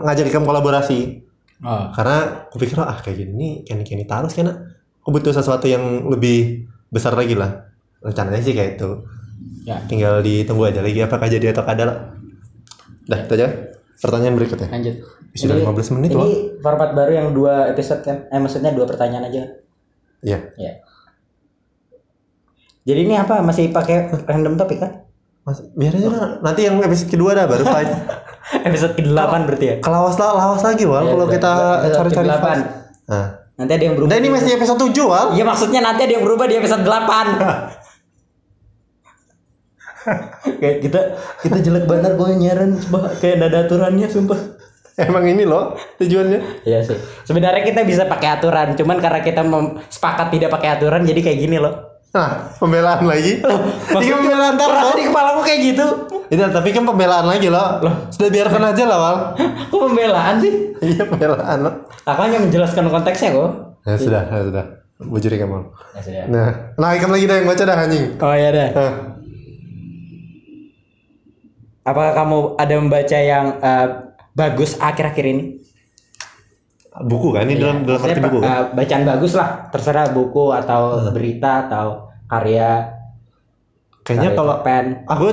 ngajak 0.00 0.32
kamu 0.32 0.48
kolaborasi. 0.48 1.24
Oh. 1.62 1.92
Karena 1.94 2.48
aku 2.48 2.56
pikir 2.60 2.76
ah 2.82 2.98
kayak 2.98 3.24
gini 3.24 3.62
kayak 3.62 3.86
gini 3.86 4.04
terus 4.04 4.34
kan 4.36 4.74
aku 5.00 5.08
butuh 5.14 5.32
sesuatu 5.32 5.70
yang 5.70 6.08
lebih 6.08 6.66
besar 6.90 7.14
lagi 7.14 7.36
lah. 7.36 7.68
Rencananya 8.00 8.42
sih 8.42 8.56
kayak 8.56 8.80
itu. 8.80 9.04
Ya. 9.64 9.80
Tinggal 9.88 10.20
ditunggu 10.20 10.68
aja 10.68 10.84
lagi 10.84 11.00
apakah 11.00 11.26
jadi 11.26 11.56
atau 11.56 11.64
kada 11.64 11.84
lah. 11.88 11.96
Dah, 13.04 13.20
itu 13.24 13.34
aja. 13.36 13.48
pertanyaan 13.94 14.36
berikutnya 14.36 14.68
Lanjut. 14.68 14.96
Sudah 15.32 15.56
15 15.64 15.96
menit 15.96 16.12
Ini 16.12 16.18
loh. 16.18 16.28
format 16.60 16.92
baru 16.92 17.12
yang 17.14 17.28
dua 17.32 17.72
episode 17.72 18.04
kan? 18.04 18.28
Eh 18.28 18.36
maksudnya 18.36 18.74
dua 18.74 18.84
pertanyaan 18.84 19.32
aja. 19.32 19.42
Iya. 20.20 20.38
Ya. 20.60 20.72
Jadi 22.84 23.00
ini 23.08 23.14
apa? 23.16 23.40
Masih 23.40 23.72
pakai 23.72 24.12
random 24.28 24.60
topik 24.60 24.78
kan? 24.82 25.08
Mas, 25.44 25.60
biar 25.76 25.92
aja 25.92 26.08
lah. 26.08 26.30
nanti 26.40 26.64
yang 26.64 26.80
episode 26.80 27.12
kedua 27.12 27.36
dah 27.36 27.44
baru 27.44 27.64
fight. 27.68 27.88
episode 28.68 28.96
ke-8 28.96 29.32
berarti 29.44 29.64
ya? 29.68 29.74
Kelawas 29.80 30.16
lah, 30.16 30.32
lawas 30.36 30.64
lagi 30.64 30.84
wal 30.88 31.04
Ya, 31.04 31.12
kalau 31.12 31.26
kita 31.28 31.52
cari-cari 31.92 32.28
ke-8. 32.28 32.40
fight. 32.40 32.66
Nah, 33.08 33.26
Nanti 33.54 33.72
ada 33.78 33.84
yang 33.86 33.94
berubah. 33.94 34.10
Nah 34.10 34.16
ini 34.18 34.28
masih 34.34 34.50
episode 34.58 34.80
7 34.90 34.98
wal. 35.06 35.26
Iya 35.38 35.44
maksudnya 35.46 35.80
nanti 35.84 36.00
ada 36.08 36.12
yang 36.18 36.24
berubah 36.26 36.50
di 36.50 36.58
episode 36.58 36.82
8 36.82 36.90
Kayak 40.60 40.76
kita 40.84 41.00
kita 41.40 41.56
jelek 41.64 41.84
banget 41.88 42.12
gue 42.16 42.30
nyaran 42.36 42.76
coba 42.88 43.10
kayak 43.16 43.40
ada 43.40 43.64
aturannya 43.68 44.08
sumpah. 44.08 44.40
Emang 44.94 45.26
ini 45.26 45.42
loh 45.42 45.74
tujuannya. 45.98 46.62
Iya 46.62 46.86
sih. 46.86 46.98
Sebenarnya 47.26 47.66
kita 47.66 47.82
bisa 47.82 48.06
pakai 48.06 48.38
aturan, 48.38 48.78
cuman 48.78 49.02
karena 49.02 49.20
kita 49.26 49.42
sepakat 49.90 50.30
tidak 50.30 50.54
pakai 50.54 50.78
aturan 50.78 51.02
jadi 51.02 51.18
kayak 51.18 51.38
gini 51.42 51.58
loh. 51.58 51.94
Nah, 52.14 52.54
pembelaan 52.62 53.02
lagi. 53.10 53.42
Ini 53.90 54.06
kan 54.06 54.18
pembelaan 54.22 54.54
ntar 54.54 54.70
loh. 54.70 54.94
di 54.94 55.10
kayak 55.10 55.60
gitu. 55.66 55.86
Itu 56.30 56.42
tapi 56.54 56.70
kan 56.70 56.86
pembelaan 56.86 57.26
lagi 57.26 57.50
loh. 57.50 57.82
Sudah 58.14 58.30
biarkan 58.30 58.70
aja 58.70 58.86
lah 58.86 58.98
wal. 59.02 59.16
Kok 59.66 59.80
pembelaan 59.90 60.38
sih? 60.38 60.78
Iya 60.78 61.10
pembelaan 61.10 61.58
loh. 61.66 61.74
Aku 62.06 62.20
hanya 62.22 62.38
menjelaskan 62.38 62.86
konteksnya 62.86 63.34
kok. 63.34 63.50
Ya 63.82 63.98
sudah, 63.98 64.22
ya 64.30 64.46
sudah. 64.46 64.64
Bujuri 65.02 65.42
kamu. 65.42 65.74
Ya 65.98 66.00
sudah. 66.06 66.24
Nah, 66.30 66.48
nah 66.78 66.94
ikan 66.94 67.10
lagi 67.10 67.26
dah 67.26 67.36
yang 67.42 67.50
baca 67.50 67.62
dah 67.66 67.76
anjing. 67.82 68.06
Oh 68.22 68.30
iya 68.30 68.48
dah. 68.54 68.68
Nah, 68.78 68.92
Apakah 71.84 72.16
kamu 72.16 72.38
ada 72.56 72.74
membaca 72.80 73.18
yang 73.20 73.60
eh, 73.60 73.88
bagus 74.32 74.80
akhir-akhir 74.80 75.26
ini? 75.28 75.44
buku 76.94 77.34
kan 77.34 77.50
ini 77.50 77.58
dalam 77.58 77.82
dalam 77.82 78.06
arti 78.06 78.22
buku. 78.22 78.38
kan? 78.38 78.46
eh, 78.46 78.62
bacaan 78.70 79.02
bagus 79.02 79.34
lah, 79.34 79.66
terserah 79.74 80.14
buku 80.14 80.54
atau 80.54 81.10
berita 81.10 81.66
atau 81.66 82.06
karya. 82.30 82.94
Kayaknya 84.06 84.30
karya 84.30 84.38
kalau 84.38 84.54
pen. 84.62 84.84
aku 85.10 85.26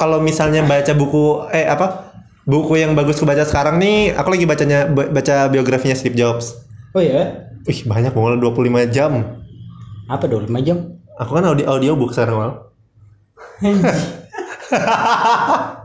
kalau 0.00 0.18
misalnya 0.24 0.64
baca 0.64 0.92
buku 0.96 1.52
eh 1.52 1.68
apa? 1.68 2.16
Buku 2.42 2.74
yang 2.74 2.98
bagus 2.98 3.22
aku 3.22 3.28
baca 3.28 3.46
sekarang 3.46 3.78
nih, 3.78 4.18
aku 4.18 4.34
lagi 4.34 4.42
bacanya 4.48 4.90
ba- 4.90 5.06
baca 5.12 5.46
biografinya 5.46 5.94
Steve 5.94 6.18
Jobs. 6.18 6.58
Oh 6.90 6.98
iya. 6.98 7.46
Wih, 7.68 7.86
banyak 7.86 8.10
banget 8.10 8.42
25 8.42 8.82
jam. 8.90 9.38
Apa 10.10 10.26
dulu 10.26 10.50
5 10.50 10.58
jam? 10.66 10.98
Aku 11.22 11.38
kan 11.38 11.46
audio 11.46 11.70
audio 11.70 11.94
book 11.94 12.10
sekarang 12.10 12.36
mal. 12.40 12.52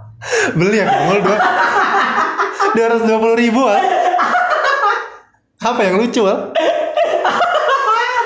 Beli 0.57 0.77
ya 0.81 0.85
mall 1.07 1.19
dua 1.23 1.37
dua 2.75 2.85
ratus 2.91 3.03
dua 3.07 3.17
puluh 3.17 3.37
ribu 3.39 3.61
ah. 3.65 3.79
Apa 5.57 5.81
yang 5.87 5.97
lucu 5.97 6.21
ah? 6.27 6.53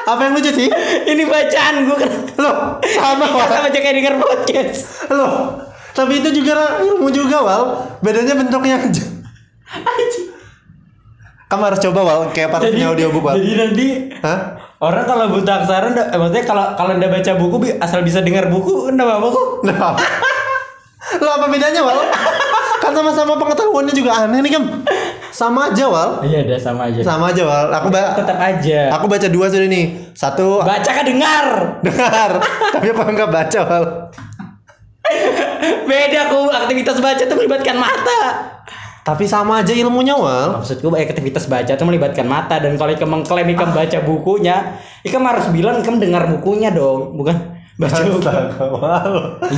Apa 0.04 0.28
yang 0.28 0.34
lucu 0.36 0.52
sih? 0.52 0.68
ini 1.08 1.24
bacaan 1.24 1.88
gue 1.88 1.98
kan. 1.98 2.12
Loh, 2.36 2.56
sama 2.84 3.26
Wal. 3.32 3.48
baca 3.48 3.80
kayak 3.80 3.96
denger 3.96 4.16
podcast. 4.20 5.08
Loh, 5.08 5.62
tapi 5.96 6.20
itu 6.20 6.42
juga 6.42 6.82
ilmu 6.84 7.08
juga 7.14 7.40
Wal. 7.40 7.64
Bedanya 8.04 8.36
bentuknya 8.36 8.76
aja. 8.82 9.06
Kamu 11.48 11.64
harus 11.68 11.80
coba 11.80 12.00
Wal, 12.04 12.20
kayak 12.36 12.50
pas 12.52 12.62
punya 12.64 12.92
audiobook 12.92 13.24
Wal. 13.24 13.40
Jadi 13.40 13.54
nanti 13.56 13.88
Hah? 14.20 14.40
orang 14.84 15.06
kalau 15.08 15.26
buta 15.32 15.64
aksara, 15.64 15.88
eh, 15.96 16.18
maksudnya 16.18 16.44
kalau 16.44 16.66
kalau 16.76 16.92
ndak 16.98 17.12
baca 17.12 17.32
buku 17.40 17.56
asal 17.80 18.04
bisa 18.04 18.20
dengar 18.20 18.52
buku, 18.52 18.92
ndak 18.92 19.08
apa 19.08 19.28
kok. 19.32 19.48
Nah, 19.70 19.96
lo 21.20 21.30
apa 21.30 21.46
bedanya 21.52 21.82
Wal? 21.84 22.00
Kan 22.80 22.96
sama-sama 22.96 23.36
pengetahuannya 23.38 23.94
juga 23.94 24.26
aneh 24.26 24.40
nih 24.40 24.52
kan. 24.56 24.64
Sama 25.32 25.70
aja 25.74 25.86
Wal. 25.92 26.24
Iya, 26.24 26.48
udah 26.48 26.60
sama 26.60 26.82
aja. 26.88 27.00
Sama 27.04 27.26
aja 27.36 27.44
Wal. 27.44 27.68
Aku 27.76 27.88
ba 27.92 28.16
Tetap 28.16 28.38
aja. 28.40 28.80
aku 28.96 29.06
baca 29.12 29.28
dua 29.28 29.46
sudah 29.52 29.68
nih. 29.68 29.86
Satu 30.16 30.64
Baca 30.64 30.90
kan 30.92 31.06
dengar. 31.08 31.46
dengar, 31.84 32.32
tapi 32.72 32.88
apa 32.94 33.04
enggak 33.10 33.30
baca 33.32 33.60
Wal? 33.68 33.84
Beda 35.86 36.22
ku 36.32 36.48
aktivitas 36.48 36.98
baca 37.04 37.22
itu 37.22 37.36
melibatkan 37.36 37.76
mata. 37.78 38.22
Tapi 39.02 39.26
sama 39.26 39.66
aja 39.66 39.74
ilmunya 39.74 40.14
Wal. 40.14 40.62
Maksudku 40.62 40.94
aktivitas 40.94 41.50
baca 41.50 41.74
itu 41.74 41.86
melibatkan 41.86 42.26
mata 42.30 42.62
dan 42.62 42.78
kalau 42.78 42.94
ikam 42.94 43.10
mengklaim 43.10 43.50
ikam 43.50 43.74
baca 43.74 43.98
bukunya, 44.06 44.78
ikam 45.02 45.26
harus 45.26 45.50
bilang 45.50 45.82
ikam 45.82 45.98
dengar 45.98 46.30
bukunya 46.30 46.70
dong, 46.70 47.18
bukan 47.18 47.61
baca 47.78 48.02
Wal. 48.04 49.14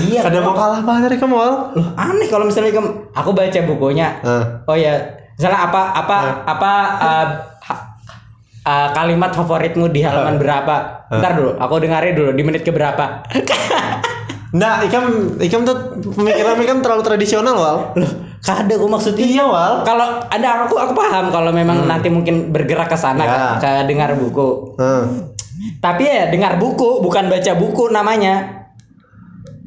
Iya. 0.06 0.21
Ada 0.23 0.39
mau 0.39 0.54
kalah 0.54 0.82
dari 1.02 1.17
kamu? 1.17 1.36
Loh, 1.73 1.88
aneh 1.95 2.28
kalau 2.28 2.45
misalnya 2.45 2.71
ikam 2.71 2.86
aku 3.10 3.32
baca 3.32 3.60
bukunya. 3.63 4.21
Nah, 4.21 4.63
Oh 4.63 4.78
ya, 4.78 4.95
misalnya 5.34 5.60
apa 5.63 5.82
apa 5.93 6.17
apa 6.45 6.71
uh, 6.97 7.26
ha- 7.62 7.86
uh, 8.63 8.89
kalimat 8.91 9.32
favoritmu 9.32 9.89
di 9.89 10.02
halaman 10.02 10.38
berapa? 10.38 11.06
Ntar 11.10 11.32
dulu, 11.36 11.52
aku 11.58 11.73
dengarin 11.78 12.13
dulu 12.13 12.32
di 12.32 12.41
menit 12.41 12.62
ke 12.62 12.69
berapa. 12.69 13.21
Nah, 14.54 14.86
ikam 14.86 15.34
ikam 15.41 15.65
tuh 15.65 15.73
pemikiran 16.13 16.62
ikam 16.62 16.78
terlalu 16.80 17.02
tradisional 17.02 17.58
Wal. 17.58 17.78
Loh, 17.97 18.12
kada 18.39 18.69
aku 18.69 18.86
maksudnya 18.86 19.26
Iya 19.26 19.43
Wal. 19.43 19.82
kalau 19.82 20.21
ada 20.23 20.69
aku 20.69 20.78
aku 20.78 20.93
paham 20.93 21.34
kalau 21.34 21.49
memang 21.49 21.89
nanti 21.89 22.13
mungkin 22.13 22.54
bergerak 22.54 22.86
ke 22.86 22.93
sana 22.93 23.26
Ya. 23.26 23.58
ke, 23.58 23.65
ke 23.65 23.69
dengar 23.89 24.13
buku. 24.13 24.78
Hmm. 24.78 25.33
Tapi 25.80 26.04
ya 26.08 26.32
dengar 26.32 26.58
buku 26.58 27.04
bukan 27.04 27.30
baca 27.30 27.52
buku 27.56 27.92
namanya. 27.94 28.66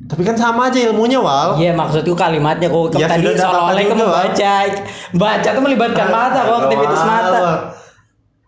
Tapi 0.07 0.23
kan 0.23 0.39
sama 0.39 0.71
aja 0.71 0.79
ilmunya 0.79 1.19
Wal. 1.19 1.59
Iya 1.59 1.75
maksudku 1.75 2.15
kalimatnya 2.15 2.71
kok 2.71 2.95
Ya, 2.95 3.11
tadi 3.11 3.27
seolah-olah 3.27 3.83
kamu 3.91 4.07
baca 4.07 4.55
baca 5.19 5.49
tuh 5.51 5.63
melibatkan 5.63 6.07
mata 6.15 6.41
kok 6.47 6.57
aktivitas 6.67 7.03
mata. 7.03 7.41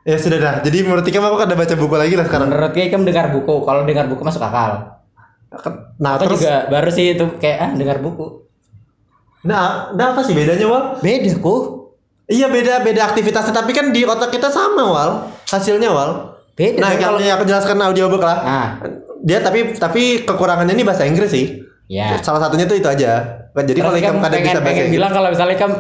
Ya 0.07 0.17
sudah 0.17 0.39
dah. 0.39 0.55
Jadi 0.63 0.87
menurut 0.87 1.05
ikam 1.05 1.27
aku 1.27 1.37
kada 1.37 1.59
baca 1.59 1.75
buku 1.75 1.95
lagi 1.99 2.15
lah 2.15 2.25
sekarang. 2.31 2.49
Menurut 2.49 2.73
kamu 2.73 3.05
dengar 3.05 3.27
buku. 3.35 3.55
Kalau 3.67 3.81
dengar 3.83 4.07
buku 4.07 4.23
masuk 4.23 4.41
akal. 4.41 4.99
Nah, 5.99 6.21
Aku 6.21 6.29
terus 6.29 6.45
juga 6.45 6.69
baru 6.69 6.91
sih 6.93 7.17
itu 7.17 7.25
kayak 7.41 7.59
ah 7.59 7.71
dengar 7.73 7.99
buku. 8.05 8.45
nah, 9.49 9.91
nah 9.97 10.13
apa 10.13 10.21
sih 10.23 10.37
bedanya 10.37 10.69
Wal? 10.69 10.85
Beda 11.03 11.33
ku. 11.41 11.57
Iya 12.29 12.53
beda 12.53 12.85
beda 12.85 13.09
aktivitasnya 13.09 13.57
tapi 13.57 13.73
kan 13.73 13.89
di 13.89 14.05
otak 14.05 14.29
kita 14.29 14.53
sama 14.53 14.85
Wal 14.85 15.11
hasilnya 15.49 15.89
Wal. 15.89 16.38
Beda. 16.59 16.83
Nah 16.83 16.91
kalau 16.99 17.23
yang 17.23 17.39
aku 17.39 17.47
jelaskan 17.47 17.79
audiobook 17.79 18.21
lah. 18.21 18.39
Nah, 18.43 18.69
Dia 19.23 19.39
tapi 19.43 19.75
tapi 19.75 20.23
kekurangannya 20.27 20.75
ini 20.75 20.83
bahasa 20.87 21.07
Inggris 21.07 21.31
sih. 21.31 21.63
ya. 21.87 22.19
Salah 22.21 22.43
satunya 22.43 22.67
tuh 22.67 22.77
itu 22.77 22.87
aja. 22.91 23.39
Jadi 23.59 23.83
kalau 23.83 23.99
ikam 23.99 24.23
kamu 24.23 24.23
kadang 24.23 24.39
pengen, 24.39 24.47
bisa 24.47 24.61
bahasa 24.63 24.79
Inggris. 24.79 24.95
bilang 24.95 25.11
kalau 25.11 25.29
misalnya 25.35 25.57
kamu 25.59 25.77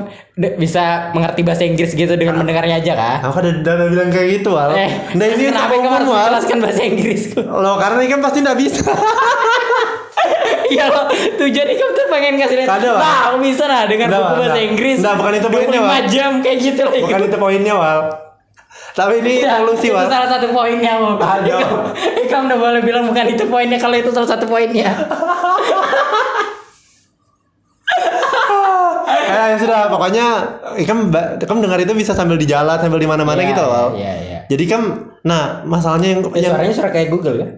bisa 0.58 0.84
mengerti 1.14 1.40
bahasa 1.46 1.62
Inggris 1.62 1.90
gitu 1.94 2.14
dengan 2.18 2.34
mendengarnya 2.42 2.82
aja 2.82 2.92
kan? 2.98 3.18
Aku 3.30 3.38
ada 3.38 3.50
udah 3.54 3.74
bilang 3.86 4.10
kayak 4.10 4.28
gitu 4.42 4.50
Wal. 4.50 4.74
Eh, 4.74 4.90
nah 5.14 5.24
ini 5.30 5.42
kenapa 5.46 5.78
kamu 5.78 5.86
harus 5.86 6.08
menjelaskan 6.10 6.58
bahasa 6.58 6.82
Inggris? 6.82 7.22
Loh 7.38 7.76
karena 7.78 7.98
ini 8.02 8.10
kan 8.10 8.20
pasti 8.22 8.38
nggak 8.42 8.58
bisa. 8.58 8.82
Iya 10.68 10.84
loh, 10.92 11.08
tujuan 11.40 11.64
kamu 11.64 11.92
tuh 11.96 12.06
pengen 12.12 12.34
kasih 12.44 12.56
lihat. 12.60 12.68
Kada. 12.68 13.00
Nah, 13.00 13.16
aku 13.32 13.36
bisa 13.40 13.64
nah 13.64 13.88
dengan 13.88 14.12
buku 14.12 14.34
bahasa. 14.36 14.60
Inggris. 14.60 14.96
Nggak, 15.00 15.14
bukan 15.16 15.32
itu 15.40 15.48
poinnya, 15.48 15.80
25 15.80 15.88
Wal. 15.88 16.04
jam 16.12 16.30
kayak 16.44 16.58
gitu 16.60 16.80
lah. 16.84 16.92
Bukan 17.08 17.20
itu 17.24 17.36
poinnya 17.40 17.74
Wal. 17.80 17.98
Tapi 18.98 19.22
ini 19.22 19.46
Tidak, 19.46 19.62
solusi 19.62 19.86
itu 19.86 19.94
Wal. 19.94 20.10
salah 20.10 20.26
satu 20.26 20.50
poinnya 20.50 20.98
mau. 20.98 21.14
Ada. 21.14 21.54
Kamu 22.26 22.50
udah 22.50 22.58
boleh 22.58 22.82
bilang 22.82 23.06
bukan 23.06 23.30
itu 23.30 23.46
poinnya 23.46 23.78
kalau 23.78 23.94
itu 23.94 24.10
salah 24.10 24.26
satu 24.26 24.50
poinnya. 24.50 24.90
Eh 29.28 29.46
ya 29.52 29.56
sudah 29.60 29.92
pokoknya 29.92 30.26
ikam 30.80 31.12
ikam 31.12 31.58
dengar 31.60 31.76
itu 31.80 31.92
bisa 31.92 32.16
sambil 32.16 32.40
di 32.40 32.48
jalan 32.48 32.80
sambil 32.80 32.96
di 32.96 33.08
mana-mana 33.08 33.40
Iya, 33.40 33.48
gitu 33.52 33.60
loh 33.60 33.70
Wal. 33.70 33.88
Iya, 34.00 34.12
iya. 34.24 34.38
Jadi 34.48 34.64
kan 34.64 34.82
nah 35.20 35.60
masalahnya 35.64 36.16
yang 36.16 36.20
Eh, 36.32 36.40
yang 36.40 36.52
suaranya 36.56 36.74
suara 36.74 36.90
kayak 36.90 37.08
Google 37.12 37.36
kan? 37.36 37.50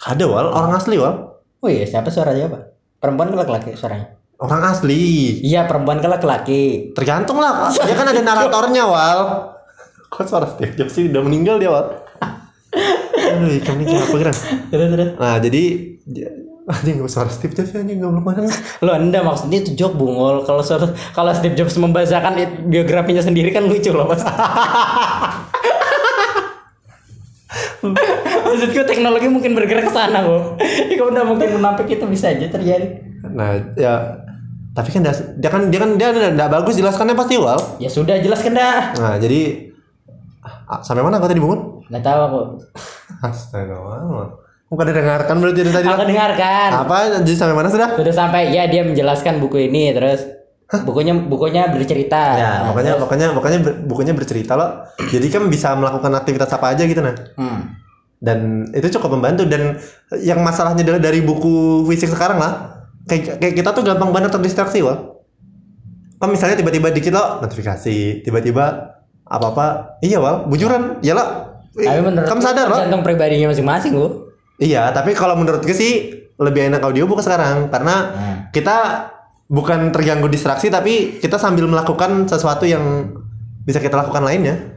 ada 0.00 0.24
Wal 0.28 0.46
orang 0.48 0.72
asli 0.76 0.96
Wal. 0.96 1.14
Oh 1.60 1.68
iya, 1.68 1.84
siapa 1.84 2.08
suaranya 2.08 2.52
apa? 2.52 2.58
Perempuan 3.00 3.32
laki-laki 3.32 3.76
suaranya? 3.76 4.16
Orang 4.40 4.64
asli. 4.64 5.36
Iya, 5.40 5.68
perempuan 5.68 6.00
ke 6.00 6.08
laki-laki. 6.08 6.92
Tergantung 6.96 7.36
lah. 7.36 7.68
Dia 7.68 7.92
kan 7.92 8.08
ada 8.08 8.20
naratornya 8.20 8.84
Wal. 8.88 9.20
Kok 10.10 10.26
suara 10.26 10.46
Steve 10.50 10.74
Jobs 10.74 10.92
sih 10.92 11.06
udah 11.06 11.22
meninggal 11.22 11.56
dia 11.56 11.70
Wal. 11.70 11.86
Aduh 13.10 13.50
ikam 13.54 13.78
ini 13.78 13.94
apa? 13.94 14.10
Terus 14.10 14.38
terus. 14.90 15.10
Nah 15.14 15.38
jadi 15.38 15.62
anjing 16.66 16.98
suara 17.06 17.30
Steve 17.30 17.54
Jobs 17.54 17.70
anjing 17.72 18.02
goblok 18.02 18.26
banget. 18.26 18.50
Lo 18.82 18.90
anda 18.90 19.22
maksudnya 19.22 19.62
itu 19.62 19.78
joke 19.78 19.94
bungol. 19.94 20.42
Kalau 20.42 20.60
suara 20.60 20.90
kalau 21.14 21.30
Steve 21.30 21.54
Jobs 21.54 21.78
membacakan 21.78 22.34
it- 22.36 22.58
biografinya 22.66 23.22
sendiri 23.22 23.50
kan 23.50 23.64
lucu 23.64 23.94
loh 23.94 24.10
mas. 24.10 24.22
Maksudku 27.80 28.82
teknologi 28.84 29.26
mungkin 29.26 29.56
bergerak 29.56 29.88
ke 29.88 29.92
sana 29.92 30.20
kok. 30.20 30.60
Jika 30.60 31.02
udah 31.10 31.24
mungkin 31.24 31.48
menampik 31.56 31.88
itu 31.88 32.04
bisa 32.06 32.28
aja 32.28 32.46
terjadi. 32.46 33.00
Nah 33.30 33.56
ya 33.74 34.20
tapi 34.70 34.94
kan 34.94 35.02
dia, 35.02 35.14
dia 35.36 35.50
kan 35.50 35.62
dia 35.66 35.80
kan 35.80 35.90
dia 35.98 36.08
nggak 36.30 36.50
bagus 36.50 36.76
jelaskannya 36.76 37.16
pasti 37.16 37.40
Wal. 37.40 37.58
Ya 37.78 37.88
sudah 37.88 38.20
jelaskan 38.20 38.52
dah. 38.54 38.94
Nah 38.98 39.14
jadi 39.16 39.69
sampai 40.80 41.02
mana 41.02 41.18
kau 41.18 41.26
tadi 41.26 41.38
bangun? 41.38 41.82
Nggak 41.86 42.02
tahu 42.02 42.20
aku. 42.22 42.40
Astagfirullah. 43.26 44.26
Bukan 44.70 44.86
didengarkan 44.86 45.34
berarti 45.36 45.60
dari 45.60 45.72
tadi. 45.74 45.86
Aku 45.86 46.04
dengarkan. 46.06 46.68
Apa? 46.86 46.96
Jadi 47.20 47.34
sampai 47.34 47.54
mana 47.54 47.68
sudah? 47.68 47.98
Sudah 47.98 48.14
sampai 48.14 48.54
ya 48.54 48.66
dia 48.66 48.86
menjelaskan 48.86 49.42
buku 49.42 49.66
ini 49.66 49.90
terus 49.90 50.22
bukunya 50.70 51.10
bukunya 51.10 51.66
bercerita 51.66 52.38
Ya, 52.38 52.62
Nah, 52.62 52.70
makanya 52.70 52.94
terus- 52.94 53.02
makanya 53.02 53.26
makanya 53.34 53.58
ber- 53.58 53.78
bukunya 53.82 54.14
bercerita 54.14 54.54
loh. 54.54 54.86
Jadi 55.02 55.26
kan 55.26 55.42
bisa 55.50 55.74
melakukan 55.74 56.14
aktivitas 56.14 56.46
apa 56.54 56.70
aja 56.70 56.86
gitu 56.86 57.02
nah. 57.02 57.18
hmm. 57.34 57.60
Dan 58.22 58.38
itu 58.70 58.94
cukup 58.94 59.18
membantu 59.18 59.48
dan 59.48 59.80
yang 60.20 60.38
masalahnya 60.40 60.86
dari, 60.86 61.00
dari 61.00 61.20
buku 61.20 61.82
fisik 61.90 62.14
sekarang 62.14 62.38
lah. 62.38 62.84
Kayak, 63.10 63.42
kayak 63.42 63.54
kita 63.56 63.70
tuh 63.74 63.82
gampang 63.82 64.14
banget 64.14 64.30
terdistraksi 64.30 64.78
wah. 64.80 65.18
Kan 66.20 66.30
misalnya 66.30 66.54
tiba-tiba 66.54 66.92
dikit 66.92 67.10
lo 67.10 67.40
notifikasi, 67.40 68.22
tiba-tiba 68.22 68.92
apa-apa. 69.30 69.96
Iya 70.02 70.18
wal, 70.18 70.44
bujuran, 70.44 70.98
ya 71.00 71.14
lah. 71.14 71.46
tapi 71.70 72.02
menurut 72.02 72.26
kamu 72.26 72.40
sadar 72.42 72.66
loh? 72.66 72.76
tergantung 72.76 73.02
pribadinya 73.02 73.46
masing-masing 73.48 73.94
gua 73.94 74.10
Iya, 74.58 74.90
tapi 74.90 75.14
kalau 75.14 75.32
menurut 75.32 75.62
gue 75.62 75.72
sih 75.72 75.92
lebih 76.36 76.68
enak 76.68 76.82
audiobook 76.82 77.22
sekarang 77.22 77.70
karena 77.70 77.94
Hmm. 78.10 78.36
kita 78.50 78.76
bukan 79.46 79.88
terganggu 79.88 80.26
distraksi 80.26 80.68
tapi 80.68 81.16
kita 81.16 81.36
sambil 81.36 81.64
melakukan 81.64 82.26
sesuatu 82.26 82.64
yang 82.64 83.14
bisa 83.62 83.78
kita 83.78 83.96
lakukan 83.96 84.20
lainnya. 84.20 84.76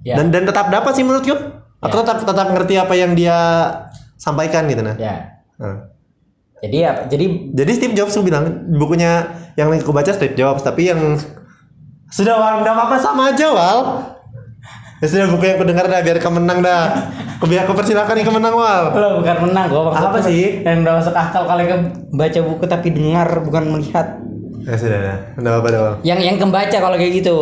ya 0.00 0.14
Dan 0.14 0.28
dan 0.28 0.44
tetap 0.44 0.68
dapat 0.68 0.92
sih 0.92 1.02
menurut 1.02 1.24
gue. 1.24 1.36
Aku 1.80 1.90
Ya. 1.90 2.00
tetap 2.04 2.16
tetap 2.22 2.46
ngerti 2.46 2.74
apa 2.76 2.92
yang 2.92 3.12
dia 3.12 3.36
sampaikan 4.14 4.68
gitu 4.68 4.80
nah. 4.80 4.94
ya 4.94 5.40
Nah. 5.56 5.88
jadi 6.58 6.78
apa 6.86 7.00
jadi 7.08 7.24
Jadi 7.50 7.70
Steve 7.74 7.94
Jobs 7.94 8.12
bilang 8.20 8.44
bukunya 8.70 9.24
yang 9.56 9.72
aku 9.72 9.88
baca 9.90 10.08
Steve 10.08 10.32
Jobs 10.34 10.60
tapi 10.60 10.88
yang 10.88 11.16
sudah 12.10 12.34
Wal, 12.34 12.54
nggak 12.60 12.74
apa-apa 12.74 12.96
sama 12.96 13.30
aja 13.30 13.46
Wal. 13.48 13.78
Ya 14.98 15.06
sudah 15.06 15.26
buku 15.28 15.44
yang 15.44 15.56
aku 15.56 15.64
dengar 15.64 15.86
dah 15.86 16.00
biar 16.00 16.16
kamu 16.16 16.38
menang 16.38 16.60
dah. 16.60 16.82
Aku 17.34 17.46
biar 17.46 17.64
aku 17.64 17.72
persilakan 17.72 18.14
yang 18.14 18.28
kemenang 18.28 18.52
Wal. 18.52 18.82
lo 18.92 19.08
bukan 19.16 19.36
menang 19.42 19.66
gua 19.66 19.82
maksudnya 19.88 20.06
Apa 20.06 20.18
sih? 20.20 20.60
yang 20.60 20.82
udah 20.82 20.94
masuk 20.94 21.14
akal 21.14 21.42
kalau 21.44 21.62
ke 21.62 21.76
baca 22.10 22.40
buku 22.42 22.64
tapi 22.66 22.88
dengar 22.90 23.28
bukan 23.40 23.62
melihat 23.70 24.06
Ya 24.60 24.76
sudah 24.76 24.98
dah. 25.00 25.18
Nggak 25.34 25.50
apa-apa 25.50 25.68
dah 25.68 25.80
Wal. 25.80 25.94
yang 26.02 26.20
yang 26.20 26.36
kebaca 26.36 26.76
kalau 26.76 26.94
kayak 26.94 27.14
gitu 27.16 27.36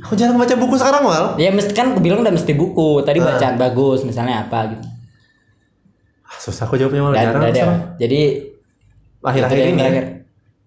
Aku 0.00 0.14
jarang 0.14 0.34
baca 0.34 0.50
buku 0.52 0.74
sekarang 0.74 1.02
Wal. 1.02 1.24
ya 1.36 1.48
mesti 1.48 1.70
kan 1.70 1.92
aku 1.92 2.00
bilang 2.00 2.20
udah 2.20 2.30
mesti 2.30 2.52
buku 2.52 3.02
tadi 3.02 3.18
Ah. 3.18 3.26
bacaan 3.28 3.54
bagus 3.54 4.02
misalnya 4.02 4.42
apa 4.42 4.72
gitu 4.72 4.86
Ah, 6.24 6.36
Susah 6.36 6.64
aku 6.64 6.74
jawabnya 6.74 7.02
Wal. 7.02 7.14
jarang 7.14 7.38
udah 7.38 7.52
sekarang. 7.52 7.80
jadi 7.96 8.20
Akhir-akhir 9.20 9.56
yang 9.56 9.68
ini. 9.68 9.74
ya. 9.74 9.82
terakhir. 9.84 10.04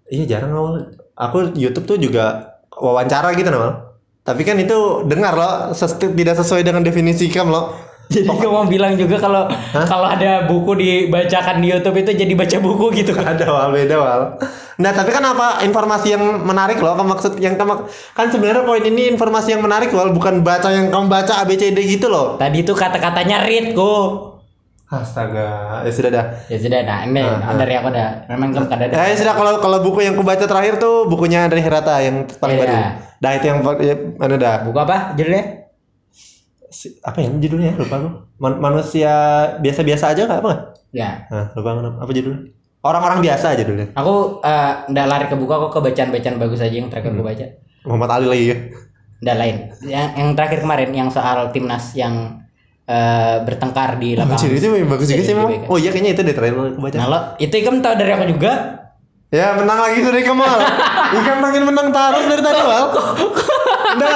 Iya 0.07 0.23
jarang 0.29 0.51
awal. 0.53 0.73
Aku 1.13 1.37
YouTube 1.53 1.83
tuh 1.85 1.97
juga 1.97 2.50
wawancara 2.81 3.37
gitu 3.37 3.53
Wal. 3.53 3.73
Tapi 4.21 4.41
kan 4.41 4.57
itu 4.57 5.05
dengar 5.05 5.33
loh, 5.33 5.53
ses- 5.73 5.97
tidak 5.97 6.37
sesuai 6.37 6.61
dengan 6.61 6.81
definisi 6.81 7.25
kamu 7.25 7.49
loh. 7.49 7.73
Jadi 8.11 8.27
gue 8.27 8.51
mau 8.51 8.67
bilang 8.67 8.99
juga 8.99 9.23
kalau 9.23 9.47
kalau 9.71 10.03
ada 10.03 10.43
buku 10.43 10.75
dibacakan 10.75 11.63
di 11.63 11.71
YouTube 11.71 11.95
itu 11.95 12.11
jadi 12.11 12.33
baca 12.35 12.57
buku 12.59 12.91
gitu 12.91 13.15
kan. 13.15 13.23
ada 13.39 13.47
wal 13.47 13.71
beda 13.71 13.95
wal 13.95 14.21
nah 14.75 14.91
tapi 14.91 15.15
kan 15.15 15.23
apa 15.23 15.63
informasi 15.63 16.19
yang 16.19 16.43
menarik 16.43 16.83
loh 16.83 16.99
kamu 16.99 17.07
maksud 17.07 17.39
yang 17.39 17.55
kamu 17.55 17.87
kan 18.11 18.27
sebenarnya 18.27 18.67
poin 18.67 18.83
ini 18.83 19.15
informasi 19.15 19.55
yang 19.55 19.63
menarik 19.63 19.95
wal 19.95 20.11
bukan 20.11 20.43
baca 20.43 20.75
yang 20.75 20.91
kamu 20.91 21.07
baca 21.07 21.39
ABCD 21.39 21.79
gitu 21.87 22.11
loh 22.11 22.35
Tadi 22.35 22.67
itu 22.67 22.75
kata-katanya 22.75 23.47
read 23.47 23.71
kok. 23.71 24.30
Astaga 24.91 25.47
ya 25.81 25.91
sudah 25.91 26.11
dah 26.11 26.25
Ya 26.45 26.57
sudah 26.59 26.79
nah 26.83 26.99
ini 27.01 27.23
Ah, 27.23 27.39
ah. 27.41 27.55
dari 27.55 27.73
aku 27.73 27.87
udah 27.87 28.27
memang 28.27 28.51
kamu 28.51 28.67
kada 28.67 28.83
ada. 28.85 28.95
ya 29.01 29.15
sudah 29.15 29.33
kalau 29.33 29.53
kalau 29.57 29.77
buku 29.79 30.03
yang 30.03 30.13
aku 30.13 30.21
baca 30.21 30.43
terakhir 30.43 30.77
tuh 30.77 31.07
bukunya 31.07 31.47
dari 31.47 31.59
Hirata 31.59 31.95
yang 31.97 32.27
paling 32.33 32.55
Iya. 32.55 32.61
baru 32.61 32.75
dah 33.17 33.31
itu 33.31 33.45
yang 33.45 33.57
ya, 33.79 33.95
mana 34.17 34.35
dah 34.35 34.55
Buku 34.61 34.77
apa 34.77 35.13
judulnya? 35.13 35.43
Si- 36.67 36.95
apa 36.99 37.19
ya 37.19 37.29
judulnya 37.29 37.75
lupa 37.75 37.95
aku 37.97 38.09
Man- 38.37 38.59
manusia 38.59 39.11
biasa-biasa 39.57 40.11
aja 40.11 40.21
nggak 40.25 40.39
apa 40.39 40.53
Ya. 40.91 41.23
nah 41.27 41.51
lupa 41.51 41.69
apa 41.97 42.11
judulnya 42.11 42.51
orang-orang 42.81 43.19
biasa 43.21 43.55
judulnya 43.55 43.87
Aku 43.93 44.39
eh, 44.41 44.73
ndak 44.87 45.07
lari 45.07 45.25
ke 45.27 45.35
buku 45.35 45.49
aku 45.49 45.67
ke 45.69 45.79
bacaan-bacaan 45.81 46.35
bagus 46.35 46.59
aja 46.59 46.71
yang 46.73 46.87
terakhir 46.87 47.11
aku 47.11 47.23
baca. 47.23 47.45
Muhammad 47.81 48.09
Ali 48.11 48.27
lagi 48.27 48.45
ya 48.45 48.57
Ndak 49.21 49.37
lain. 49.37 49.55
Yang 49.85 50.07
yang 50.17 50.29
terakhir 50.33 50.59
kemarin 50.59 50.89
yang 50.91 51.07
soal 51.07 51.47
timnas 51.49 51.93
yang 51.93 52.41
eh, 52.87 53.35
bertengkar 53.43 53.97
di 53.97 54.17
Oh, 54.17 54.25
lapangan. 54.25 54.41
lucu, 54.41 54.57
itu 54.57 54.67
bagus 54.85 55.07
juga 55.09 55.23
sih 55.23 55.35
memang. 55.35 55.65
Oh 55.67 55.77
iya 55.77 55.89
kayaknya 55.89 56.11
itu 56.17 56.21
deh 56.23 56.33
terakhir 56.33 56.55
aku 56.57 56.81
baca. 56.81 56.97
Nah 56.97 57.07
lo 57.07 57.19
itu 57.37 57.53
ikam 57.57 57.81
tahu 57.81 57.93
dari 57.97 58.11
aku 58.13 58.25
juga. 58.29 58.51
Ya 59.31 59.55
menang 59.55 59.79
lagi 59.79 60.03
dari 60.03 60.27
Kemal. 60.27 60.59
Ikan 61.15 61.39
makin 61.39 61.63
menang 61.63 61.87
terus 61.95 62.25
dari 62.27 62.43
tadi 62.43 62.61
Wal. 62.67 62.83
Udah 63.95 64.15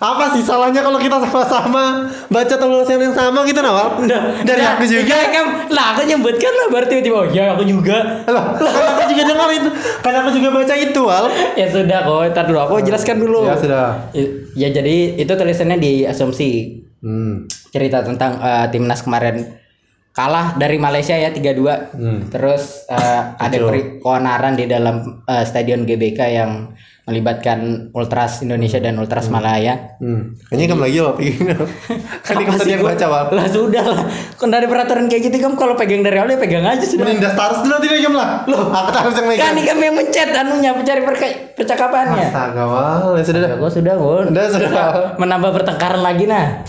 apa 0.00 0.32
sih 0.32 0.40
salahnya 0.40 0.80
kalau 0.80 0.96
kita 0.96 1.16
sama-sama 1.20 2.08
baca 2.28 2.54
tulisan 2.56 3.00
yang 3.00 3.12
sama 3.12 3.44
gitu 3.44 3.60
Nawal? 3.60 4.04
Ndak. 4.04 4.44
Dari 4.44 4.60
aku 4.64 4.84
juga. 4.84 5.16
Iya, 5.16 5.28
Kam. 5.32 5.46
Lah 5.72 5.96
aku 5.96 6.04
nyebutkan 6.04 6.52
lah 6.52 6.66
berarti 6.72 7.00
tiba-tiba 7.00 7.16
oh 7.16 7.24
ya 7.32 7.56
aku 7.56 7.64
juga. 7.64 8.24
Lah, 8.28 8.52
kan 8.60 8.96
aku 9.00 9.04
juga 9.12 9.22
dengar 9.32 9.48
itu. 9.48 9.68
Kan 10.04 10.12
aku 10.20 10.28
juga 10.36 10.48
baca 10.52 10.74
itu 10.76 11.00
Wal. 11.04 11.24
ya 11.56 11.66
sudah 11.72 11.98
kok, 12.04 12.20
ntar 12.36 12.44
dulu 12.44 12.58
aku 12.60 12.74
jelaskan 12.84 13.16
dulu. 13.16 13.48
Ya 13.48 13.56
sudah. 13.56 14.12
Ya 14.52 14.68
jadi 14.68 14.96
itu 15.16 15.32
tulisannya 15.32 15.80
di 15.80 16.04
asumsi 16.04 16.80
Hmm. 17.00 17.48
cerita 17.72 18.04
tentang 18.04 18.36
eh, 18.38 18.66
timnas 18.68 19.00
kemarin 19.00 19.56
kalah 20.10 20.58
dari 20.58 20.76
Malaysia 20.76 21.16
ya 21.16 21.32
3-2. 21.32 21.96
Hmm. 21.96 22.20
Terus 22.28 22.84
eh, 22.86 23.22
ada 23.34 23.56
keonaran 24.00 24.54
di 24.54 24.68
dalam 24.68 25.24
eh, 25.24 25.44
stadion 25.44 25.84
GBK 25.84 26.20
yang 26.30 26.76
melibatkan 27.08 27.90
Ultras 27.90 28.38
Indonesia 28.38 28.78
dan 28.78 28.94
Ultras 28.94 29.26
Malaya. 29.26 29.98
Hmm. 29.98 30.38
Kayaknya 30.46 30.66
kamu 30.70 30.82
lagi 30.86 30.98
loh 31.00 31.14
begini. 31.18 31.42
kan 32.26 32.34
ini 32.38 32.46
Apa 32.46 32.58
tadi 32.60 32.70
yang 32.70 32.84
baca 32.86 33.06
Wal. 33.10 33.24
Lah 33.34 33.46
sudah 33.50 33.82
lah. 33.82 34.00
Kan 34.38 34.48
dari 34.54 34.66
peraturan 34.70 35.10
kayak 35.10 35.22
gitu 35.26 35.36
kamu 35.42 35.56
kalau 35.58 35.74
pegang 35.74 36.06
dari 36.06 36.22
awal 36.22 36.30
ya 36.30 36.38
pegang 36.38 36.62
aja 36.62 36.84
sudah. 36.86 37.02
Mending 37.02 37.18
daftar 37.18 37.42
harus 37.50 37.60
dulu 37.66 37.76
tidak 37.82 37.98
jam 37.98 38.14
lah. 38.14 38.28
Loh, 38.46 38.62
aku 38.70 38.90
harus 38.94 39.14
yang 39.18 39.26
Kan 39.26 39.32
megang. 39.34 39.52
ini 39.58 39.62
kami 39.66 39.82
yang 39.90 39.96
mencet 39.98 40.30
anunya 40.30 40.70
pencari 40.70 41.02
perka- 41.02 41.38
percakapannya. 41.58 42.26
Astaga 42.30 42.64
Wal. 42.68 43.02
Ya 43.18 43.24
sudah 43.26 43.40
dah. 43.42 43.50
Aku 43.58 43.66
sudah, 43.66 43.94
Bun. 43.98 44.24
Udah, 44.30 44.44
sudah. 44.46 44.86
Menambah 45.18 45.50
pertengkaran 45.50 46.02
lagi 46.04 46.30
nah. 46.30 46.62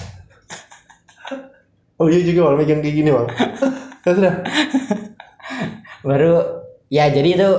Oh 2.02 2.10
iya 2.10 2.26
juga 2.26 2.50
Wal 2.50 2.58
megang 2.58 2.82
kayak 2.82 2.96
gini. 2.98 3.10
Ya 3.14 4.12
sudah. 4.18 4.34
Baru 6.10 6.34
ya 6.90 7.14
jadi 7.14 7.30
itu 7.38 7.50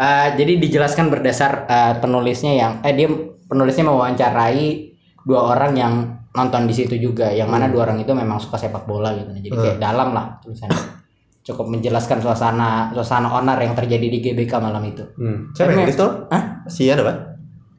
eh, 0.00 0.28
jadi 0.40 0.52
dijelaskan 0.56 1.12
berdasar 1.12 1.68
eh, 1.68 1.94
penulisnya 2.00 2.52
yang 2.56 2.72
eh 2.80 2.96
dia 2.96 3.12
penulisnya 3.44 3.84
mewawancarai 3.84 4.96
dua 5.28 5.40
orang 5.52 5.72
yang 5.76 5.94
nonton 6.34 6.66
di 6.66 6.74
situ 6.74 6.98
juga 6.98 7.30
yang 7.30 7.46
mana 7.46 7.70
dua 7.70 7.86
orang 7.86 8.02
itu 8.02 8.10
memang 8.10 8.42
suka 8.42 8.58
sepak 8.58 8.88
bola 8.90 9.14
gitu 9.14 9.30
jadi 9.30 9.48
kayak 9.54 9.78
dalam 9.78 10.10
lah 10.10 10.42
tulisannya 10.42 11.04
cukup 11.44 11.70
menjelaskan 11.70 12.18
suasana 12.24 12.90
suasana 12.90 13.30
onar 13.30 13.60
yang 13.62 13.76
terjadi 13.78 14.06
di 14.08 14.18
GBK 14.18 14.52
malam 14.58 14.82
itu 14.82 15.04
Hmm. 15.14 15.54
Siapa 15.54 15.70
yang 15.76 15.86
nulis 15.86 15.94
tuh? 15.94 16.26
Hah? 16.32 16.66
Si 16.66 16.90
ada 16.90 17.04
Pak? 17.06 17.16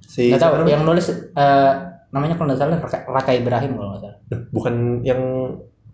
Si 0.06 0.32
tahu 0.32 0.39
siapa 0.39 0.56
namanya? 0.62 0.72
yang 0.72 0.84
nulis 0.88 1.06
eh, 1.12 1.72
namanya 2.15 2.36
kalau 2.39 2.48
nggak 2.54 2.60
salah 2.62 2.78
Raka, 2.80 2.98
Raka 3.12 3.32
Ibrahim 3.36 3.72
kalau 3.76 3.89
nggak 3.91 4.04
salah 4.08 4.18
bukan 4.56 4.74
yang 5.04 5.22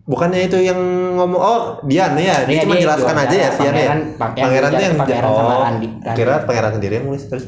bukannya 0.02 0.50
itu 0.50 0.58
yang 0.58 0.78
ngomong 1.14 1.38
oh 1.38 1.60
Dian 1.86 2.18
ya 2.18 2.42
dia 2.42 2.58
Iya, 2.58 2.62
cuma 2.66 2.74
dia 2.74 2.82
jelaskan 2.84 3.16
aja 3.16 3.36
ya 3.36 3.48
Dian 3.54 3.74
ya 3.74 3.86
Pangeran- 4.18 4.72
tuh 4.74 4.82
yang 4.82 4.94
Pangeran 4.98 5.30
sama 5.30 5.52
oh 5.52 5.62
Randi. 5.62 5.88
kira 6.12 6.34
pangeran 6.42 6.72
sendiri 6.74 6.92
yang 6.98 7.06
nulis 7.06 7.24
terus 7.26 7.44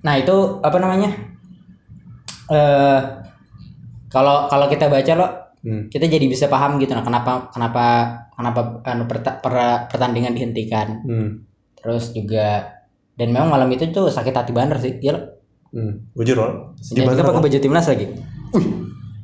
Nah 0.00 0.14
itu 0.14 0.36
apa 0.62 0.78
namanya? 0.78 1.10
Eh 2.46 3.00
kalau 4.06 4.46
kalau 4.46 4.70
kita 4.70 4.86
baca 4.86 5.12
loh, 5.18 5.30
hmm. 5.60 5.90
kita 5.90 6.06
jadi 6.06 6.22
bisa 6.24 6.46
paham 6.46 6.78
gitu. 6.78 6.94
Nah 6.94 7.02
kenapa 7.02 7.50
kenapa 7.50 7.84
kenapa 8.30 8.60
anu, 8.86 9.10
perta- 9.10 9.42
per- 9.42 9.90
pertandingan 9.90 10.30
dihentikan? 10.30 11.02
Hmm. 11.02 11.28
Terus 11.74 12.14
juga 12.14 12.70
dan 13.18 13.34
memang 13.34 13.50
malam 13.50 13.66
itu 13.68 13.90
tuh 13.90 14.06
sakit 14.06 14.30
hati 14.30 14.54
banget 14.54 14.78
sih. 14.78 14.94
Ya 15.02 15.18
loh. 15.18 15.24
Hmm. 15.74 16.06
Bujur 16.14 16.38
loh 16.38 16.78
Dan 16.94 17.10
juga 17.10 17.26
pakai 17.26 17.42
baju 17.42 17.58
timnas 17.58 17.90
lagi. 17.90 18.06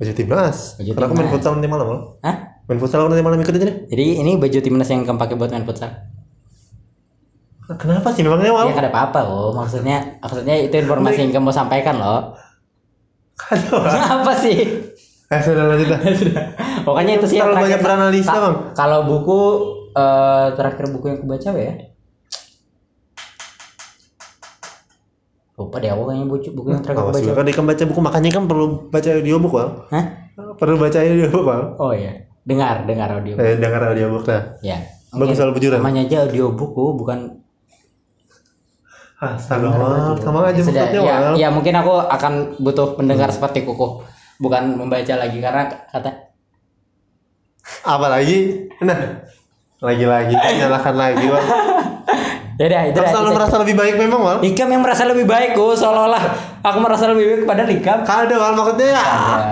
Baju 0.03 0.13
timnas 0.13 0.57
Baju 0.75 0.91
karena 0.91 1.07
aku 1.07 1.15
main 1.15 1.23
timnas. 1.23 1.35
futsal 1.39 1.53
nanti 1.55 1.71
malam 1.71 1.87
loh 1.87 2.01
Hah? 2.21 2.37
main 2.67 2.79
futsal 2.79 3.07
nanti 3.07 3.23
malam 3.23 3.39
ikut 3.39 3.55
aja 3.55 3.65
deh 3.65 3.77
Jadi 3.87 4.05
ini 4.19 4.31
baju 4.35 4.59
timnas 4.59 4.89
yang 4.89 5.03
kamu 5.03 5.17
pakai 5.17 5.37
buat 5.37 5.49
main 5.49 5.63
futsal. 5.63 5.91
kenapa 7.73 8.11
sih 8.11 8.21
memangnya 8.21 8.51
Ya 8.51 8.55
mau 8.59 8.69
kada 8.69 8.91
apa-apa 8.91 9.19
kok. 9.23 9.51
Maksudnya 9.55 9.97
maksudnya 10.19 10.55
itu 10.59 10.75
informasi 10.77 11.19
yang 11.23 11.33
kamu 11.33 11.51
sampaikan 11.51 11.97
loh. 11.97 12.37
aduh 13.49 13.81
apa 13.81 14.33
sih? 14.37 14.57
eh 15.33 15.41
sudah 15.41 15.65
lanjut 15.65 15.89
dah 15.89 16.01
Pokoknya 16.87 17.17
itu 17.17 17.27
sih 17.27 17.39
yang 17.39 17.57
banyak 17.57 17.81
beranalisa 17.81 18.29
Ka- 18.29 18.43
bang 18.43 18.55
Kalau 18.77 19.09
buku 19.09 19.41
eh, 19.95 20.47
terakhir 20.53 20.85
buku 20.93 21.07
yang 21.09 21.19
kubaca 21.21 21.49
apa 21.49 21.61
ya? 21.63 21.73
Lupa 25.63 25.77
deh 25.79 25.89
aku 25.89 26.03
kayaknya 26.05 26.27
buku, 26.27 26.49
buku 26.51 26.69
yang 26.69 26.83
terakhir 26.83 27.01
awas 27.01 27.13
kubaca. 27.13 27.23
juga 27.23 27.35
kan 27.35 27.45
dia 27.45 27.55
kan 27.55 27.65
baca 27.65 27.83
buku 27.85 28.01
makanya 28.01 28.31
kan 28.31 28.45
perlu 28.45 28.67
baca 28.89 29.09
audiobook 29.13 29.53
bang 29.53 29.71
Hah? 29.89 30.05
perlu 30.55 30.75
baca 30.77 30.99
audiobook 30.99 31.45
bang 31.45 31.65
Oh 31.77 31.93
iya, 31.93 32.13
dengar 32.43 32.75
dengar 32.83 33.09
audio. 33.13 33.35
eh 33.37 33.55
dengar 33.57 33.81
audiobook 33.85 34.25
dah 34.25 34.43
Ya. 34.61 34.83
bagus 35.11 35.37
soal 35.37 35.51
bujuran 35.51 35.79
Namanya 35.79 36.03
aja 36.05 36.17
audio 36.25 36.51
buku 36.51 36.85
bukan 36.95 37.39
Astaga, 39.17 39.71
Wal. 39.71 40.19
sama 40.19 40.43
aja 40.45 40.59
Sudah, 40.59 40.83
maksudnya 40.83 40.99
ya, 41.01 41.15
Wal. 41.23 41.35
ya 41.39 41.49
mungkin 41.49 41.75
aku 41.75 41.95
akan 42.03 42.33
butuh 42.59 42.99
pendengar 42.99 43.31
seperti 43.31 43.63
kuku 43.63 44.03
bukan 44.37 44.75
membaca 44.75 45.15
lagi 45.15 45.39
karena 45.39 45.63
kata 45.87 46.11
apa 47.85 48.07
lagi 48.09 48.67
nah 48.83 49.23
lagi 49.79 50.03
lagi 50.03 50.35
nyalakan 50.35 50.95
lagi 50.97 51.25
Wal. 51.25 51.45
Ya 52.53 52.69
udah, 52.69 52.83
itu 52.87 52.99
dah. 52.99 53.09
selalu 53.09 53.31
merasa 53.33 53.57
lebih 53.57 53.75
baik 53.75 53.95
memang 53.97 54.21
Wal 54.21 54.39
Ikam 54.43 54.69
yang 54.69 54.81
merasa 54.81 55.03
lebih 55.03 55.25
baik 55.25 55.53
kok 55.53 55.73
seolah-olah 55.75 56.23
aku 56.61 56.79
merasa 56.79 57.09
lebih 57.09 57.25
baik 57.25 57.41
kepada 57.43 57.63
Ikam. 57.65 57.99
Kada 58.03 58.35
Wal 58.35 58.53
maksudnya 58.53 58.89
ya, 58.93 59.05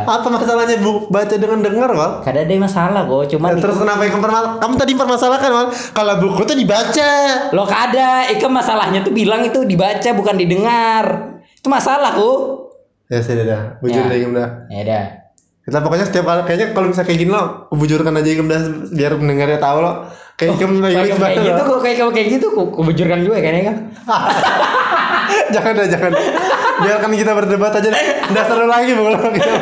apa 0.04 0.26
masalahnya 0.26 0.76
bu 0.78 1.08
baca 1.08 1.32
dengan 1.32 1.58
dengar 1.60 1.90
Wal 1.90 2.12
Kada 2.20 2.40
ada 2.40 2.54
masalah 2.54 3.02
kok, 3.02 3.22
cuman 3.30 3.48
Ya, 3.48 3.56
terus 3.58 3.76
kenapa 3.76 4.02
yang 4.02 4.18
perma- 4.18 4.56
kamu 4.58 4.74
tadi 4.76 4.92
permasalahkan 4.94 5.50
Wal 5.50 5.66
kalau 5.90 6.14
buku 6.18 6.42
tuh 6.44 6.54
dibaca 6.54 7.10
lo 7.50 7.64
kada, 7.64 8.28
Ikam 8.28 8.52
masalahnya 8.52 9.00
tuh 9.00 9.10
bilang 9.10 9.40
itu 9.40 9.64
dibaca 9.64 10.08
bukan 10.12 10.36
didengar. 10.36 11.04
Itu 11.52 11.68
masalah 11.68 12.12
kok. 12.12 12.38
ya 13.06 13.18
sudah 13.18 13.42
dah 13.42 13.62
bujur 13.78 14.00
Ya. 14.00 14.06
deh 14.06 14.16
Igem 14.16 14.32
dah 14.32 14.48
Ya 14.68 14.78
udah. 14.82 15.04
Kita 15.70 15.80
pokoknya 15.80 16.04
setiap 16.04 16.26
kali 16.26 16.42
kayaknya 16.44 16.66
kalau 16.70 16.86
misalnya 16.90 17.06
kayak 17.06 17.20
gini 17.20 17.30
lo 17.30 17.42
bujurkan 17.70 18.12
aja 18.12 18.28
Igem 18.28 18.46
dah 18.46 18.60
biar 18.90 19.12
pendengarnya 19.14 19.58
tahu 19.58 19.78
lo 19.78 19.92
kayak 20.34 20.58
lagi 20.76 20.90
Kayak 20.90 21.08
kamu 21.08 21.22
kayak 21.22 21.38
gitu 21.38 21.54
lo. 21.54 21.64
kok 21.64 21.78
kayak 21.80 21.96
kayak 22.10 22.28
gitu 22.28 22.46
kok 22.48 22.66
kubujurkan 22.72 23.18
juga 23.20 23.36
kayaknya 23.38 23.62
kan. 23.62 23.76
jangan 25.54 25.72
dah 25.72 25.86
jangan 25.86 26.12
biarkan 26.80 27.10
kita 27.12 27.32
berdebat 27.32 27.72
aja 27.72 27.88
nggak 28.26 28.44
seru 28.44 28.66
lagi 28.66 28.90
gitu 29.30 29.52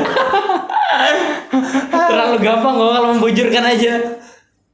Terlalu 1.90 2.36
gampang 2.40 2.74
kok 2.74 2.90
kalau 2.90 3.08
membujurkan 3.12 3.64
aja. 3.64 3.92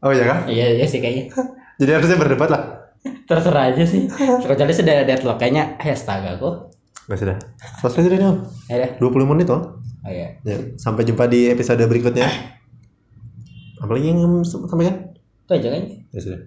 oh 0.00 0.12
iya 0.12 0.24
kah 0.24 0.38
Iya 0.44 0.66
iya 0.76 0.86
sih 0.86 1.00
kayaknya. 1.00 1.32
jadi 1.76 1.90
harusnya 1.98 2.16
berdebat 2.16 2.48
lah 2.48 2.62
Terserah 3.24 3.68
aja 3.68 3.84
sih. 3.84 4.08
Kecuali 4.40 4.72
sudah 4.72 5.04
deadlock 5.04 5.36
kayaknya 5.36 5.76
eh, 5.78 5.92
astaga 5.92 6.36
kok. 6.36 6.73
Nggak 7.04 7.18
sudah. 7.20 7.36
Selesai 7.80 8.02
sudah 8.08 8.18
dong 8.20 8.38
Ya 8.70 8.74
udah. 8.80 8.90
20 9.00 9.30
menit 9.34 9.46
loh 9.48 9.62
Oh 10.04 10.12
iya. 10.12 10.36
ya 10.44 10.56
sampai 10.76 11.08
jumpa 11.08 11.24
di 11.28 11.48
episode 11.48 11.80
berikutnya. 11.88 12.28
Apalagi 13.80 14.12
yang 14.12 14.44
sampaikan? 14.44 15.16
Itu 15.44 15.52
aja 15.56 15.68
kayaknya. 15.72 16.04
ya 16.12 16.20
sudah 16.20 16.40